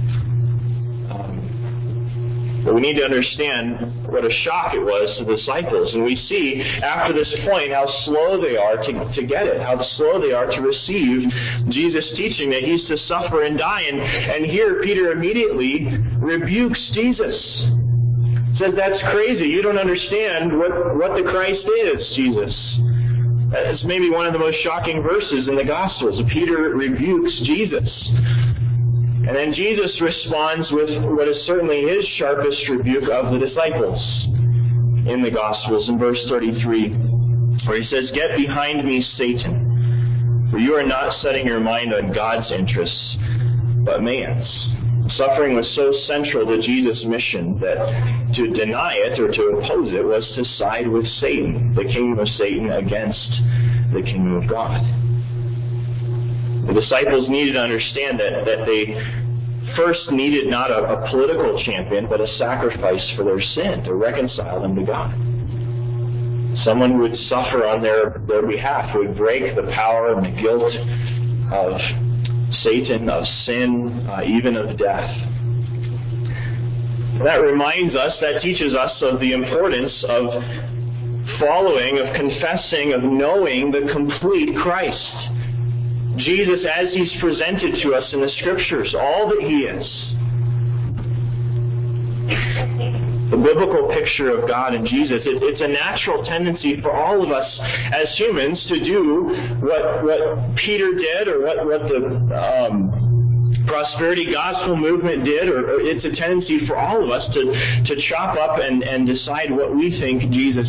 But 2.64 2.74
we 2.74 2.80
need 2.80 2.98
to 2.98 3.04
understand 3.04 3.97
what 4.08 4.24
a 4.24 4.32
shock 4.44 4.72
it 4.74 4.80
was 4.80 5.16
to 5.18 5.24
the 5.24 5.36
disciples. 5.36 5.92
And 5.92 6.02
we 6.02 6.16
see 6.28 6.60
after 6.82 7.12
this 7.12 7.28
point 7.44 7.72
how 7.72 7.86
slow 8.04 8.40
they 8.40 8.56
are 8.56 8.76
to, 8.76 8.92
to 9.14 9.22
get 9.26 9.46
it, 9.46 9.60
how 9.60 9.76
slow 9.96 10.20
they 10.20 10.32
are 10.32 10.46
to 10.46 10.60
receive 10.60 11.28
Jesus' 11.68 12.08
teaching 12.16 12.50
that 12.50 12.64
he's 12.64 12.84
to 12.88 12.96
suffer 13.06 13.44
and 13.44 13.58
die. 13.58 13.82
And, 13.82 14.00
and 14.00 14.46
here 14.46 14.80
Peter 14.82 15.12
immediately 15.12 15.86
rebukes 16.18 16.80
Jesus. 16.94 17.36
Says, 18.56 18.74
that's 18.74 19.00
crazy. 19.12 19.46
You 19.46 19.62
don't 19.62 19.78
understand 19.78 20.56
what, 20.56 20.96
what 20.96 21.14
the 21.14 21.28
Christ 21.30 21.62
is, 21.62 22.00
Jesus. 22.16 22.52
That's 23.52 23.84
maybe 23.84 24.10
one 24.10 24.26
of 24.26 24.32
the 24.32 24.38
most 24.38 24.56
shocking 24.64 25.02
verses 25.02 25.48
in 25.48 25.56
the 25.56 25.64
Gospels. 25.64 26.20
Peter 26.32 26.74
rebukes 26.74 27.40
Jesus. 27.44 27.88
And 29.28 29.36
then 29.36 29.52
Jesus 29.52 29.92
responds 30.00 30.72
with 30.72 30.88
what 31.04 31.28
is 31.28 31.36
certainly 31.44 31.82
his 31.82 32.02
sharpest 32.16 32.66
rebuke 32.70 33.10
of 33.12 33.30
the 33.30 33.38
disciples 33.38 34.00
in 35.04 35.20
the 35.22 35.30
Gospels 35.30 35.86
in 35.90 35.98
verse 35.98 36.18
33, 36.30 36.88
where 37.68 37.78
he 37.78 37.86
says, 37.92 38.10
Get 38.14 38.38
behind 38.38 38.86
me, 38.86 39.04
Satan, 39.18 40.48
for 40.50 40.56
you 40.56 40.74
are 40.76 40.86
not 40.86 41.12
setting 41.20 41.46
your 41.46 41.60
mind 41.60 41.92
on 41.92 42.10
God's 42.14 42.50
interests, 42.50 43.16
but 43.84 44.02
man's. 44.02 44.48
Suffering 45.18 45.54
was 45.54 45.68
so 45.76 45.92
central 46.06 46.46
to 46.46 46.62
Jesus' 46.62 47.04
mission 47.04 47.60
that 47.60 48.32
to 48.32 48.48
deny 48.48 48.94
it 48.96 49.20
or 49.20 49.28
to 49.28 49.42
oppose 49.58 49.92
it 49.92 50.04
was 50.04 50.24
to 50.36 50.44
side 50.56 50.88
with 50.88 51.06
Satan, 51.20 51.74
the 51.74 51.84
kingdom 51.84 52.18
of 52.18 52.28
Satan, 52.28 52.70
against 52.72 53.28
the 53.92 54.00
kingdom 54.00 54.36
of 54.40 54.48
God. 54.48 55.07
The 56.68 56.74
disciples 56.74 57.28
needed 57.30 57.54
to 57.54 57.60
understand 57.60 58.20
that, 58.20 58.44
that 58.44 58.66
they 58.66 58.92
first 59.74 60.10
needed 60.12 60.48
not 60.48 60.70
a, 60.70 60.84
a 60.84 61.10
political 61.10 61.56
champion, 61.64 62.06
but 62.08 62.20
a 62.20 62.28
sacrifice 62.36 63.12
for 63.16 63.24
their 63.24 63.40
sin 63.40 63.82
to 63.84 63.94
reconcile 63.94 64.60
them 64.60 64.76
to 64.76 64.84
God. 64.84 65.10
Someone 66.64 66.92
who 66.92 66.98
would 67.08 67.16
suffer 67.28 67.66
on 67.66 67.82
their, 67.82 68.20
their 68.28 68.46
behalf, 68.46 68.92
who 68.92 69.06
would 69.06 69.16
break 69.16 69.56
the 69.56 69.70
power 69.74 70.12
and 70.12 70.26
the 70.26 70.42
guilt 70.42 70.74
of 71.52 71.80
Satan, 72.62 73.08
of 73.08 73.24
sin, 73.46 74.06
uh, 74.08 74.22
even 74.24 74.56
of 74.56 74.76
death. 74.76 75.08
That 77.24 77.40
reminds 77.40 77.96
us, 77.96 78.12
that 78.20 78.42
teaches 78.42 78.74
us 78.74 78.92
of 79.00 79.20
the 79.20 79.32
importance 79.32 79.92
of 80.06 80.26
following, 81.40 81.98
of 81.98 82.14
confessing, 82.14 82.92
of 82.92 83.02
knowing 83.04 83.70
the 83.70 83.90
complete 83.92 84.54
Christ. 84.56 85.37
Jesus 86.18 86.64
as 86.66 86.92
he's 86.92 87.12
presented 87.20 87.82
to 87.82 87.94
us 87.94 88.04
in 88.12 88.20
the 88.20 88.30
scriptures, 88.38 88.94
all 88.98 89.28
that 89.28 89.40
he 89.40 89.64
is. 89.64 89.86
The 93.30 93.36
biblical 93.36 93.88
picture 93.92 94.36
of 94.36 94.48
God 94.48 94.72
and 94.72 94.86
Jesus, 94.88 95.20
it, 95.24 95.42
it's 95.42 95.60
a 95.60 95.68
natural 95.68 96.24
tendency 96.24 96.80
for 96.80 96.92
all 96.92 97.22
of 97.22 97.30
us 97.30 97.46
as 97.92 98.08
humans 98.16 98.64
to 98.68 98.84
do 98.84 99.60
what, 99.60 100.02
what 100.02 100.56
Peter 100.56 100.94
did 100.94 101.28
or 101.28 101.44
what, 101.44 101.66
what 101.66 101.82
the 101.88 102.00
um, 102.32 103.64
prosperity 103.68 104.32
gospel 104.32 104.76
movement 104.76 105.24
did, 105.24 105.48
or, 105.48 105.76
or, 105.76 105.80
it's 105.80 106.04
a 106.04 106.16
tendency 106.16 106.66
for 106.66 106.76
all 106.76 107.04
of 107.04 107.10
us 107.10 107.28
to, 107.34 107.52
to 107.84 108.00
chop 108.08 108.36
up 108.38 108.58
and, 108.58 108.82
and 108.82 109.06
decide 109.06 109.50
what 109.50 109.76
we 109.76 109.90
think 110.00 110.32
Jesus 110.32 110.68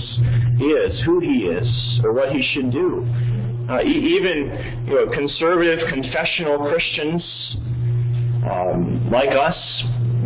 is, 0.59 1.01
who 1.05 1.19
he 1.19 1.47
is, 1.47 2.01
or 2.03 2.11
what 2.13 2.31
he 2.31 2.43
should 2.53 2.71
do. 2.71 3.07
Uh, 3.69 3.81
even 3.83 4.83
you 4.87 4.95
know, 4.95 5.05
conservative 5.13 5.87
confessional 5.89 6.57
Christians 6.69 7.21
um, 8.49 9.09
like 9.11 9.29
us 9.29 9.57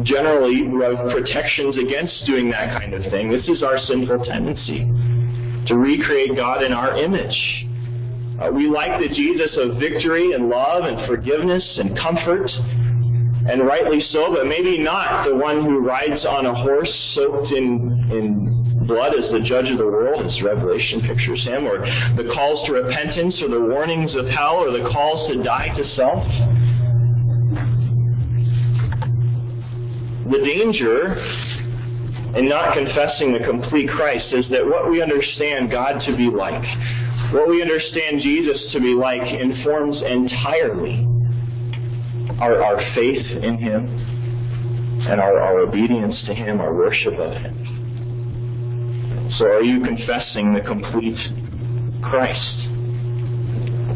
generally 0.03 0.63
have 0.79 1.11
protections 1.11 1.75
against 1.77 2.25
doing 2.25 2.49
that 2.51 2.79
kind 2.79 2.93
of 2.93 3.03
thing. 3.11 3.29
This 3.29 3.47
is 3.49 3.63
our 3.63 3.77
sinful 3.79 4.25
tendency 4.25 4.87
to 5.67 5.75
recreate 5.75 6.35
God 6.35 6.63
in 6.63 6.71
our 6.71 6.95
image. 6.95 7.67
Uh, 8.41 8.51
we 8.51 8.67
like 8.67 8.99
the 8.99 9.13
Jesus 9.13 9.55
of 9.57 9.77
victory 9.79 10.33
and 10.33 10.49
love 10.49 10.85
and 10.85 11.05
forgiveness 11.07 11.63
and 11.77 11.97
comfort, 11.97 12.49
and 12.49 13.65
rightly 13.65 14.01
so, 14.11 14.33
but 14.33 14.47
maybe 14.47 14.79
not 14.79 15.27
the 15.27 15.35
one 15.35 15.63
who 15.63 15.79
rides 15.79 16.25
on 16.25 16.45
a 16.45 16.53
horse 16.53 16.91
soaked 17.15 17.51
in, 17.51 18.07
in 18.11 18.62
blood 18.87 19.13
as 19.15 19.31
the 19.31 19.41
judge 19.41 19.69
of 19.71 19.77
the 19.77 19.85
world, 19.85 20.25
as 20.25 20.41
Revelation 20.41 21.01
pictures 21.01 21.43
him, 21.43 21.65
or 21.65 21.79
the 22.15 22.29
calls 22.33 22.65
to 22.67 22.73
repentance, 22.73 23.41
or 23.41 23.49
the 23.49 23.61
warnings 23.61 24.13
of 24.15 24.27
hell, 24.27 24.63
or 24.63 24.71
the 24.71 24.87
calls 24.89 25.31
to 25.31 25.43
die 25.43 25.69
to 25.75 25.83
self. 25.95 26.23
The 30.31 30.39
danger 30.39 31.19
in 32.35 32.49
not 32.49 32.73
confessing 32.73 33.33
the 33.33 33.45
complete 33.45 33.89
Christ 33.89 34.33
is 34.33 34.49
that 34.49 34.65
what 34.65 34.89
we 34.89 35.01
understand 35.01 35.69
God 35.69 36.01
to 36.07 36.17
be 36.17 36.29
like, 36.29 36.63
what 37.31 37.49
we 37.49 37.61
understand 37.61 38.21
Jesus 38.21 38.57
to 38.73 38.79
be 38.79 38.93
like, 38.95 39.21
informs 39.21 40.01
entirely 40.01 41.05
our, 42.39 42.63
our 42.63 42.77
faith 42.95 43.25
in 43.43 43.57
Him 43.57 43.85
and 45.07 45.19
our, 45.19 45.39
our 45.39 45.59
obedience 45.59 46.15
to 46.25 46.33
Him, 46.33 46.59
our 46.59 46.73
worship 46.73 47.13
of 47.13 47.33
Him. 47.33 47.82
So 49.37 49.45
are 49.45 49.63
you 49.63 49.81
confessing 49.81 50.53
the 50.53 50.61
complete 50.61 51.17
Christ? 52.03 52.57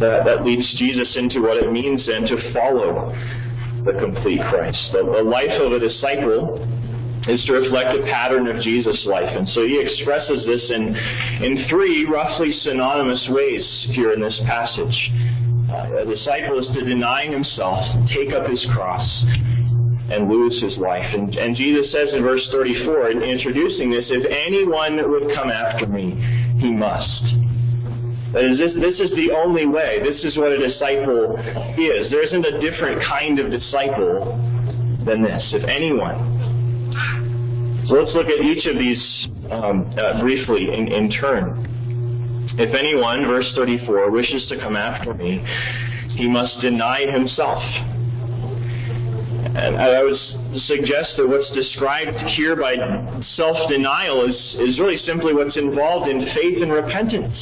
That, 0.01 0.25
that 0.25 0.45
leads 0.45 0.65
Jesus 0.77 1.13
into 1.15 1.41
what 1.41 1.57
it 1.57 1.71
means 1.71 2.05
then 2.07 2.25
to 2.25 2.53
follow 2.53 3.13
the 3.85 3.93
complete 3.99 4.41
Christ. 4.49 4.81
The, 4.93 5.05
the 5.05 5.21
life 5.21 5.53
of 5.61 5.73
a 5.73 5.79
disciple 5.79 6.57
is 7.27 7.43
to 7.45 7.53
reflect 7.53 7.97
a 7.97 8.03
pattern 8.09 8.47
of 8.47 8.61
Jesus' 8.63 9.05
life. 9.05 9.29
And 9.29 9.47
so 9.49 9.61
he 9.61 9.77
expresses 9.77 10.45
this 10.45 10.63
in, 10.73 10.95
in 11.45 11.67
three 11.69 12.05
roughly 12.05 12.51
synonymous 12.61 13.29
ways 13.29 13.65
here 13.91 14.13
in 14.13 14.21
this 14.21 14.39
passage. 14.45 14.97
Uh, 15.69 16.01
a 16.01 16.05
disciple 16.05 16.57
is 16.57 16.67
to 16.73 16.85
deny 16.85 17.27
himself, 17.29 17.83
take 18.09 18.33
up 18.33 18.49
his 18.49 18.65
cross, 18.73 19.05
and 20.09 20.29
lose 20.29 20.61
his 20.61 20.77
life. 20.77 21.05
And, 21.13 21.33
and 21.35 21.55
Jesus 21.55 21.91
says 21.91 22.09
in 22.13 22.23
verse 22.23 22.47
34, 22.51 23.11
in 23.11 23.21
introducing 23.21 23.91
this, 23.91 24.05
if 24.07 24.23
anyone 24.25 24.97
would 25.09 25.35
come 25.35 25.49
after 25.49 25.85
me, 25.87 26.15
he 26.59 26.71
must. 26.71 27.23
That 28.33 28.43
is, 28.43 28.57
this, 28.57 28.73
this 28.75 28.99
is 28.99 29.11
the 29.15 29.31
only 29.35 29.65
way. 29.65 29.99
This 30.03 30.23
is 30.23 30.37
what 30.37 30.51
a 30.51 30.59
disciple 30.59 31.35
is. 31.77 32.11
There 32.11 32.23
isn't 32.23 32.45
a 32.45 32.59
different 32.59 33.03
kind 33.03 33.39
of 33.39 33.51
disciple 33.51 34.35
than 35.05 35.23
this. 35.23 35.43
If 35.53 35.63
anyone. 35.67 36.35
So 37.87 37.95
let's 37.95 38.13
look 38.13 38.27
at 38.27 38.43
each 38.43 38.65
of 38.65 38.77
these 38.77 39.27
um, 39.49 39.93
uh, 39.97 40.19
briefly 40.21 40.73
in, 40.75 40.91
in 40.91 41.09
turn. 41.11 41.63
If 42.59 42.75
anyone, 42.75 43.25
verse 43.27 43.51
34, 43.55 44.11
wishes 44.11 44.45
to 44.49 44.57
come 44.59 44.75
after 44.75 45.13
me, 45.13 45.43
he 46.15 46.27
must 46.27 46.59
deny 46.59 47.05
himself. 47.09 47.63
And 49.57 49.75
I 49.75 50.03
would 50.03 50.13
suggest 50.69 51.17
that 51.17 51.27
what's 51.27 51.49
described 51.49 52.15
here 52.37 52.55
by 52.55 52.77
self-denial 53.35 54.29
is, 54.29 54.37
is 54.69 54.79
really 54.79 54.99
simply 54.99 55.33
what's 55.33 55.57
involved 55.57 56.07
in 56.07 56.21
faith 56.37 56.61
and 56.61 56.71
repentance. 56.71 57.33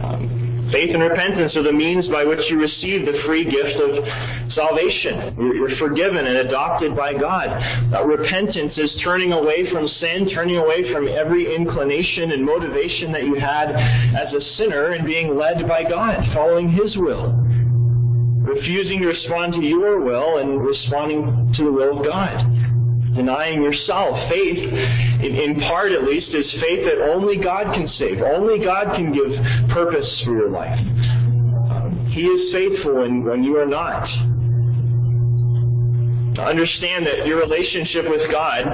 Um, 0.00 0.72
faith 0.72 0.88
and 0.88 1.02
repentance 1.02 1.54
are 1.54 1.62
the 1.62 1.76
means 1.76 2.08
by 2.08 2.24
which 2.24 2.40
you 2.48 2.56
receive 2.58 3.04
the 3.04 3.20
free 3.26 3.44
gift 3.44 3.76
of 3.76 3.92
salvation. 4.56 5.36
You're, 5.36 5.68
you're 5.68 5.76
forgiven 5.76 6.24
and 6.24 6.48
adopted 6.48 6.96
by 6.96 7.12
God. 7.12 7.52
Uh, 7.92 8.02
repentance 8.02 8.72
is 8.78 8.88
turning 9.04 9.32
away 9.36 9.70
from 9.70 9.86
sin, 10.00 10.32
turning 10.32 10.56
away 10.56 10.90
from 10.90 11.08
every 11.08 11.54
inclination 11.54 12.32
and 12.32 12.42
motivation 12.42 13.12
that 13.12 13.24
you 13.24 13.34
had 13.34 13.68
as 14.16 14.32
a 14.32 14.40
sinner 14.56 14.92
and 14.96 15.04
being 15.04 15.36
led 15.36 15.68
by 15.68 15.84
God, 15.84 16.24
following 16.32 16.72
His 16.72 16.96
will. 16.96 17.36
Refusing 18.42 19.00
to 19.00 19.08
respond 19.08 19.54
to 19.54 19.60
your 19.60 20.00
will 20.00 20.38
and 20.38 20.60
responding 20.60 21.52
to 21.56 21.64
the 21.64 21.72
will 21.72 21.98
of 21.98 22.04
God 22.04 22.62
denying 23.14 23.62
yourself. 23.62 24.16
Faith, 24.30 24.58
in, 24.58 25.32
in, 25.36 25.60
part 25.68 25.92
at 25.92 26.04
least, 26.04 26.28
is 26.34 26.50
faith 26.60 26.84
that 26.84 27.12
only 27.12 27.36
God 27.36 27.74
can 27.74 27.86
save. 27.98 28.20
Only 28.22 28.64
God 28.64 28.96
can 28.96 29.12
give 29.12 29.30
purpose 29.70 30.08
for 30.24 30.32
your 30.32 30.50
life. 30.50 30.78
He 32.08 32.24
is 32.24 32.52
faithful 32.52 33.00
when, 33.00 33.24
when 33.24 33.44
you 33.44 33.56
are 33.58 33.66
not. 33.66 34.04
Understand 36.38 37.06
that 37.06 37.26
your 37.26 37.38
relationship 37.40 38.08
with 38.08 38.30
God 38.30 38.64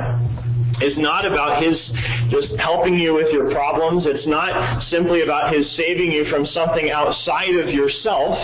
is 0.81 0.95
not 0.97 1.27
about 1.27 1.63
His 1.63 1.75
just 2.31 2.55
helping 2.61 2.95
you 2.95 3.15
with 3.15 3.33
your 3.33 3.51
problems. 3.51 4.05
It's 4.07 4.27
not 4.27 4.83
simply 4.91 5.23
about 5.23 5.53
His 5.53 5.67
saving 5.77 6.13
you 6.13 6.27
from 6.31 6.47
something 6.47 6.91
outside 6.91 7.55
of 7.57 7.69
yourself 7.69 8.39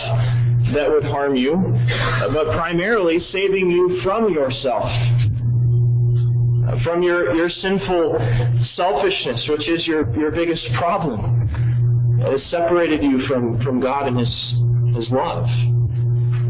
that 0.75 0.90
would 0.90 1.04
harm 1.04 1.37
you, 1.37 1.54
but 2.33 2.47
primarily 2.57 3.19
saving 3.33 3.71
you 3.71 4.00
from 4.02 4.33
yourself 4.33 4.90
from 6.83 7.02
your, 7.02 7.35
your 7.35 7.49
sinful 7.49 8.19
selfishness, 8.75 9.47
which 9.49 9.69
is 9.69 9.87
your, 9.87 10.11
your 10.16 10.31
biggest 10.31 10.66
problem. 10.78 12.19
It 12.21 12.33
has 12.33 12.50
separated 12.50 13.02
you 13.02 13.26
from, 13.28 13.62
from 13.62 13.81
God 13.81 14.09
and 14.09 14.19
His, 14.19 14.28
His 14.97 15.11
love. 15.11 15.45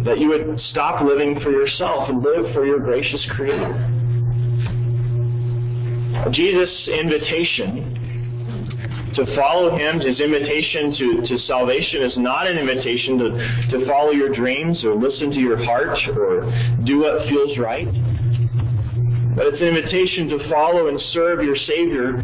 That 0.04 0.19
you 0.19 0.28
would 0.28 0.61
stop 0.71 1.02
living 1.02 1.40
for 1.40 1.50
yourself 1.50 2.09
and 2.09 2.23
live 2.23 2.52
for 2.54 2.64
your 2.64 2.78
gracious 2.78 3.26
Creator. 3.35 3.90
Jesus' 6.31 6.88
invitation 6.88 8.03
to 9.16 9.37
follow 9.37 9.76
Him, 9.76 10.00
His 10.00 10.21
invitation 10.21 10.94
to, 10.99 11.26
to 11.26 11.38
salvation 11.47 12.02
is 12.02 12.14
not 12.16 12.47
an 12.47 12.59
invitation 12.59 13.18
to, 13.18 13.78
to 13.78 13.87
follow 13.87 14.11
your 14.11 14.33
dreams 14.35 14.85
or 14.85 14.94
listen 14.94 15.31
to 15.31 15.38
your 15.38 15.62
heart 15.64 15.96
or 16.16 16.50
do 16.85 17.00
what 17.00 17.27
feels 17.29 17.59
right. 17.59 17.87
But 19.37 19.46
it's 19.46 19.61
an 19.61 19.68
invitation 19.74 20.29
to 20.29 20.48
follow 20.50 20.88
and 20.88 21.00
serve 21.12 21.42
your 21.42 21.57
Savior 21.57 22.20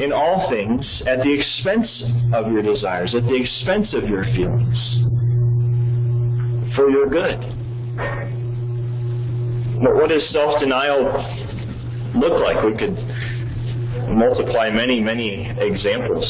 in 0.00 0.12
all 0.12 0.48
things 0.48 0.84
at 1.06 1.18
the 1.18 1.32
expense 1.32 1.90
of 2.34 2.50
your 2.50 2.62
desires, 2.62 3.14
at 3.14 3.24
the 3.24 3.34
expense 3.34 3.88
of 3.94 4.08
your 4.08 4.24
feelings, 4.24 4.78
for 6.74 6.88
your 6.88 7.10
good. 7.10 7.40
But 9.82 9.94
what 9.96 10.08
does 10.08 10.22
self 10.30 10.60
denial 10.60 11.02
look 12.14 12.40
like? 12.40 12.64
We 12.64 12.78
could 12.78 12.96
multiply 14.08 14.70
many, 14.70 15.00
many 15.00 15.50
examples. 15.58 16.26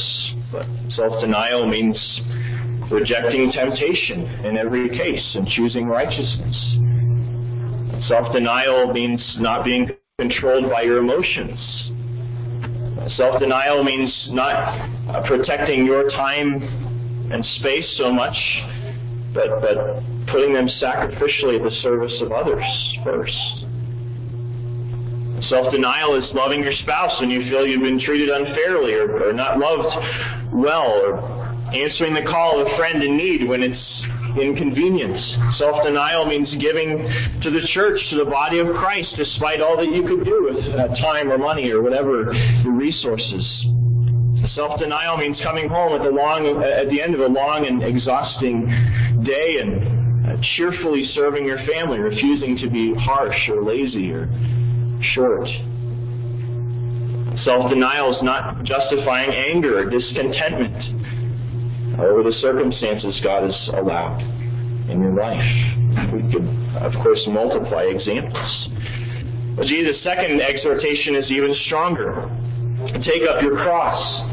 But 0.50 0.66
self 0.90 1.20
denial 1.20 1.68
means 1.68 1.96
rejecting 2.90 3.50
temptation 3.52 4.26
in 4.44 4.56
every 4.56 4.88
case 4.90 5.34
and 5.34 5.46
choosing 5.48 5.86
righteousness. 5.86 6.56
Self 8.08 8.32
denial 8.32 8.92
means 8.92 9.20
not 9.38 9.64
being 9.64 9.90
controlled 10.18 10.70
by 10.70 10.82
your 10.82 10.98
emotions. 10.98 11.58
Self 13.16 13.40
denial 13.40 13.82
means 13.82 14.28
not 14.30 15.24
protecting 15.26 15.86
your 15.86 16.10
time 16.10 16.62
and 17.32 17.44
space 17.58 17.86
so 17.96 18.12
much, 18.12 18.36
but, 19.34 19.48
but 19.60 19.76
putting 20.28 20.52
them 20.52 20.68
sacrificially 20.80 21.56
at 21.56 21.64
the 21.64 21.76
service 21.82 22.14
of 22.20 22.32
others 22.32 22.64
first. 23.04 23.64
Self 25.48 25.72
denial 25.72 26.14
is 26.14 26.28
loving 26.34 26.62
your 26.62 26.72
spouse 26.82 27.18
when 27.20 27.30
you 27.30 27.42
feel 27.50 27.66
you've 27.66 27.82
been 27.82 28.00
treated 28.00 28.28
unfairly 28.28 28.94
or, 28.94 29.28
or 29.28 29.32
not 29.32 29.58
loved 29.58 29.90
well, 30.54 30.86
or 31.02 31.18
answering 31.74 32.14
the 32.14 32.22
call 32.30 32.60
of 32.60 32.66
a 32.66 32.76
friend 32.76 33.02
in 33.02 33.16
need 33.16 33.48
when 33.48 33.62
it's 33.62 33.82
inconvenience. 34.40 35.18
Self 35.58 35.82
denial 35.84 36.26
means 36.26 36.54
giving 36.60 36.98
to 37.42 37.50
the 37.50 37.66
church, 37.74 37.98
to 38.10 38.16
the 38.16 38.30
body 38.30 38.60
of 38.60 38.68
Christ, 38.76 39.14
despite 39.16 39.60
all 39.60 39.76
that 39.76 39.90
you 39.90 40.02
could 40.02 40.24
do 40.24 40.48
with 40.52 40.62
uh, 40.78 40.88
time 41.02 41.30
or 41.30 41.38
money 41.38 41.70
or 41.70 41.82
whatever 41.82 42.32
your 42.62 42.72
resources. 42.72 43.42
Self 44.54 44.78
denial 44.78 45.16
means 45.16 45.40
coming 45.42 45.68
home 45.68 45.98
at 45.98 46.04
the 46.04 46.10
long 46.10 46.46
at 46.62 46.88
the 46.88 47.00
end 47.00 47.14
of 47.14 47.20
a 47.20 47.28
long 47.28 47.66
and 47.66 47.82
exhausting 47.82 48.66
day 49.24 49.58
and 49.60 50.26
uh, 50.26 50.36
cheerfully 50.56 51.04
serving 51.14 51.46
your 51.46 51.58
family, 51.66 51.98
refusing 51.98 52.56
to 52.58 52.70
be 52.70 52.94
harsh 52.94 53.48
or 53.48 53.62
lazy 53.62 54.10
or 54.10 54.28
short. 55.02 55.48
Self 57.44 57.70
denial 57.70 58.14
is 58.14 58.22
not 58.22 58.62
justifying 58.64 59.30
anger 59.30 59.78
or 59.78 59.90
discontentment 59.90 60.76
over 61.98 62.22
the 62.22 62.32
circumstances 62.40 63.20
God 63.22 63.44
has 63.44 63.70
allowed 63.74 64.20
in 64.88 65.00
your 65.00 65.12
life. 65.12 65.42
We 66.12 66.22
could, 66.32 66.48
of 66.80 66.92
course, 67.02 67.22
multiply 67.28 67.84
examples. 67.84 68.68
But 69.56 69.66
Jesus' 69.66 70.02
second 70.02 70.40
exhortation 70.40 71.14
is 71.16 71.30
even 71.30 71.54
stronger. 71.66 72.30
Take 73.04 73.28
up 73.28 73.42
your 73.42 73.56
cross. 73.56 74.31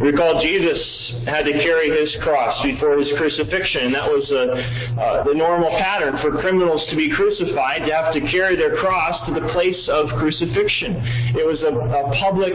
Recall 0.00 0.42
Jesus 0.42 0.80
had 1.26 1.44
to 1.44 1.52
carry 1.52 1.88
his 1.88 2.16
cross 2.22 2.60
before 2.62 2.98
his 2.98 3.08
crucifixion, 3.16 3.92
that 3.92 4.10
was 4.10 4.26
uh, 4.26 5.00
uh, 5.00 5.24
the 5.24 5.34
normal 5.34 5.70
pattern 5.70 6.18
for 6.20 6.40
criminals 6.40 6.84
to 6.90 6.96
be 6.96 7.14
crucified, 7.14 7.86
to 7.86 7.94
have 7.94 8.12
to 8.12 8.20
carry 8.32 8.56
their 8.56 8.76
cross 8.76 9.24
to 9.26 9.32
the 9.32 9.46
place 9.52 9.78
of 9.88 10.08
crucifixion. 10.18 10.98
It 11.38 11.46
was 11.46 11.62
a, 11.62 11.72
a 11.72 12.10
public 12.18 12.54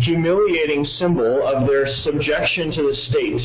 humiliating 0.00 0.84
symbol 0.98 1.46
of 1.46 1.68
their 1.68 1.86
subjection 2.02 2.72
to 2.72 2.82
the 2.82 2.96
state. 3.12 3.44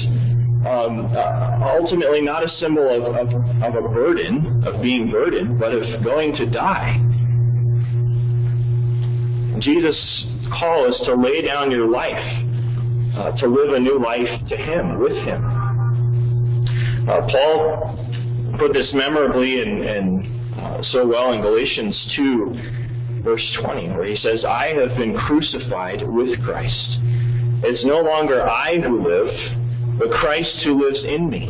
Um, 0.59 1.11
uh, 1.15 1.79
ultimately, 1.79 2.21
not 2.21 2.43
a 2.43 2.49
symbol 2.59 2.87
of, 2.87 3.15
of, 3.15 3.27
of 3.63 3.75
a 3.75 3.87
burden, 3.89 4.63
of 4.65 4.81
being 4.81 5.11
burdened, 5.11 5.59
but 5.59 5.73
of 5.73 6.03
going 6.03 6.35
to 6.35 6.45
die. 6.49 6.99
Jesus' 9.59 10.25
call 10.57 10.87
is 10.89 10.99
to 11.05 11.15
lay 11.15 11.41
down 11.41 11.71
your 11.71 11.87
life, 11.87 12.48
uh, 13.15 13.31
to 13.37 13.47
live 13.47 13.73
a 13.73 13.79
new 13.79 13.99
life 14.03 14.29
to 14.49 14.57
Him, 14.57 14.99
with 14.99 15.17
Him. 15.23 15.45
Uh, 17.07 17.21
Paul 17.27 18.57
put 18.59 18.73
this 18.73 18.89
memorably 18.93 19.61
and, 19.61 20.27
uh, 20.59 20.81
so 20.91 21.07
well 21.07 21.33
in 21.33 21.41
Galatians 21.41 22.13
2 22.15 22.79
verse 23.23 23.57
20, 23.61 23.89
where 23.89 24.05
he 24.05 24.15
says, 24.15 24.45
I 24.45 24.73
have 24.79 24.97
been 24.97 25.17
crucified 25.17 26.01
with 26.07 26.39
Christ. 26.43 26.99
It's 27.63 27.83
no 27.85 28.01
longer 28.01 28.47
I 28.47 28.79
who 28.79 29.03
live, 29.03 29.99
but 29.99 30.09
Christ 30.11 30.63
who 30.63 30.79
lives 30.79 31.03
in 31.03 31.29
me. 31.29 31.47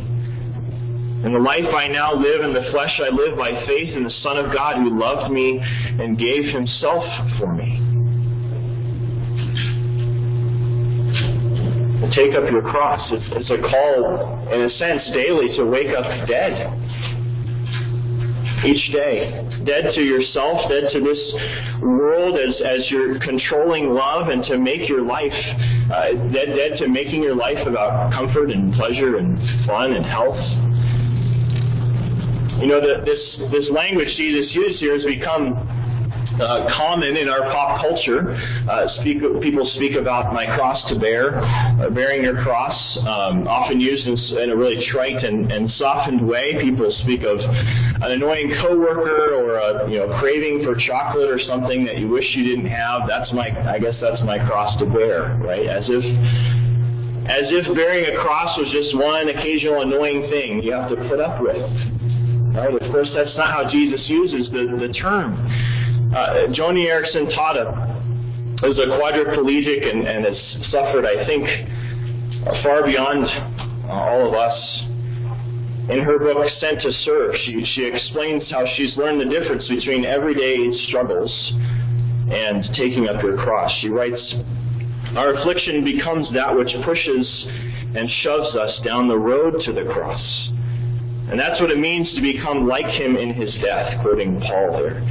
And 1.24 1.36
the 1.36 1.40
life 1.40 1.68
I 1.76 1.88
now 1.88 2.14
live 2.14 2.42
in 2.42 2.54
the 2.54 2.72
flesh 2.72 3.00
I 3.04 3.10
live 3.10 3.38
by 3.38 3.52
faith 3.68 3.96
in 3.96 4.04
the 4.04 4.16
Son 4.24 4.38
of 4.38 4.54
God 4.54 4.78
who 4.78 4.98
loved 4.98 5.32
me 5.32 5.60
and 5.62 6.18
gave 6.18 6.46
himself 6.46 7.04
for 7.38 7.54
me. 7.54 7.99
Take 12.12 12.36
up 12.36 12.50
your 12.50 12.62
cross. 12.62 13.02
It's, 13.12 13.26
it's 13.32 13.52
a 13.52 13.62
call, 13.62 14.50
in 14.52 14.62
a 14.62 14.70
sense, 14.78 15.04
daily 15.14 15.56
to 15.58 15.66
wake 15.66 15.96
up 15.96 16.06
dead 16.28 16.70
each 18.66 18.92
day. 18.92 19.46
Dead 19.66 19.94
to 19.94 20.02
yourself, 20.02 20.70
dead 20.70 20.92
to 20.92 21.00
this 21.00 21.22
world 21.82 22.40
as, 22.40 22.56
as 22.66 22.90
you're 22.90 23.20
controlling 23.20 23.90
love 23.90 24.30
and 24.30 24.44
to 24.46 24.58
make 24.58 24.88
your 24.90 25.02
life, 25.02 25.34
uh, 25.92 26.12
dead, 26.32 26.56
dead 26.56 26.78
to 26.80 26.88
making 26.88 27.24
your 27.24 27.36
life 27.36 27.66
about 27.68 28.12
comfort 28.12 28.52
and 28.52 28.74
pleasure 28.74 29.18
and 29.18 29.38
fun 29.68 29.94
and 29.94 30.06
health. 30.06 30.40
You 32.60 32.68
know, 32.68 32.82
the, 32.82 33.04
this, 33.06 33.52
this 33.52 33.70
language 33.72 34.10
Jesus 34.18 34.52
used 34.52 34.80
here 34.80 34.96
has 34.96 35.06
become 35.06 35.79
uh, 36.40 36.70
common 36.76 37.18
in 37.18 37.30
our 37.30 37.42
pop 37.52 37.82
culture. 37.82 38.36
Uh, 38.70 38.88
speak, 39.00 39.20
people 39.42 39.70
speak 39.76 39.96
about 39.96 40.34
my 40.34 40.46
cross 40.56 40.82
to 40.90 40.98
bear, 40.98 41.40
or 41.82 41.92
bearing 41.92 42.24
your 42.24 42.42
cross, 42.44 42.76
um, 43.02 43.48
often 43.48 43.80
used 43.80 44.08
in, 44.08 44.18
in, 44.40 44.50
a 44.52 44.56
really 44.56 44.80
trite 44.92 45.24
and, 45.24 45.52
and, 45.52 45.70
softened 45.72 46.26
way. 46.26 46.58
People 46.62 46.92
speak 47.04 47.22
of 47.24 47.40
an 47.40 48.12
annoying 48.12 48.54
coworker 48.62 49.36
or 49.36 49.58
a 49.58 49.92
you 49.92 50.00
know 50.00 50.20
craving 50.20 50.64
for 50.64 50.76
chocolate 50.76 51.30
or 51.30 51.40
something 51.40 51.86
that 51.86 51.98
you 51.98 52.08
wish 52.08 52.26
you 52.36 52.44
didn't 52.44 52.70
have. 52.70 53.04
That's 53.08 53.32
my, 53.34 53.50
I 53.70 53.80
guess 53.80 53.96
that's 54.02 54.22
my 54.24 54.40
cross 54.48 54.78
to 54.80 54.86
bear, 54.86 55.38
right? 55.42 55.66
As 55.66 55.86
if 55.88 56.04
as 57.30 57.46
if 57.54 57.76
bearing 57.76 58.10
a 58.10 58.18
cross 58.24 58.58
was 58.58 58.72
just 58.74 58.98
one 58.98 59.30
occasional 59.30 59.82
annoying 59.82 60.30
thing 60.32 60.64
you 60.64 60.74
have 60.74 60.90
to 60.90 60.96
put 61.08 61.20
up 61.20 61.40
with. 61.42 61.62
Right? 62.58 62.74
Of 62.74 62.92
course, 62.92 63.12
that's 63.14 63.38
not 63.38 63.54
how 63.54 63.70
Jesus 63.70 64.02
uses 64.10 64.50
the, 64.50 64.66
the 64.82 64.92
term. 64.94 65.38
Uh, 66.10 66.50
Joni 66.58 66.90
Eareckson 66.90 67.30
Tada 67.38 68.66
is 68.66 68.78
a 68.80 68.88
quadriplegic 68.98 69.86
and, 69.86 70.08
and 70.08 70.26
has 70.26 70.68
suffered, 70.72 71.06
I 71.06 71.24
think, 71.28 71.46
far 72.64 72.84
beyond 72.84 73.26
uh, 73.86 73.94
all 73.94 74.28
of 74.28 74.34
us. 74.34 74.58
In 75.94 76.02
her 76.02 76.18
book, 76.18 76.50
Sent 76.60 76.82
to 76.82 76.92
Serve, 77.06 77.36
she, 77.46 77.64
she 77.76 77.86
explains 77.86 78.50
how 78.50 78.66
she's 78.76 78.98
learned 78.98 79.22
the 79.22 79.30
difference 79.30 79.68
between 79.70 80.04
everyday 80.04 80.72
struggles 80.88 81.30
and 82.32 82.66
taking 82.76 83.08
up 83.08 83.22
your 83.22 83.38
cross. 83.38 83.72
She 83.82 83.90
writes, 83.90 84.34
Our 85.16 85.36
affliction 85.36 85.86
becomes 85.86 86.32
that 86.34 86.56
which 86.56 86.74
pushes 86.86 87.46
and 87.96 88.10
shoves 88.22 88.56
us 88.56 88.80
down 88.84 89.08
the 89.08 89.18
road 89.18 89.62
to 89.66 89.74
the 89.74 89.86
cross. 89.86 90.50
And 91.30 91.40
that's 91.40 91.62
what 91.62 91.70
it 91.70 91.78
means 91.78 92.12
to 92.16 92.22
become 92.22 92.68
like 92.68 92.88
him 92.88 93.16
in 93.16 93.32
his 93.32 93.54
death, 93.62 94.02
quoting 94.02 94.42
Paul 94.42 94.74
there. 94.74 95.06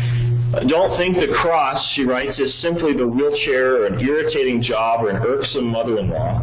Don't 0.66 0.96
think 0.96 1.16
the 1.16 1.28
cross, 1.42 1.78
she 1.94 2.04
writes, 2.04 2.38
is 2.38 2.54
simply 2.62 2.94
the 2.94 3.06
wheelchair 3.06 3.82
or 3.82 3.86
an 3.86 4.00
irritating 4.00 4.62
job 4.62 5.04
or 5.04 5.10
an 5.10 5.16
irksome 5.16 5.66
mother-in-law. 5.66 6.42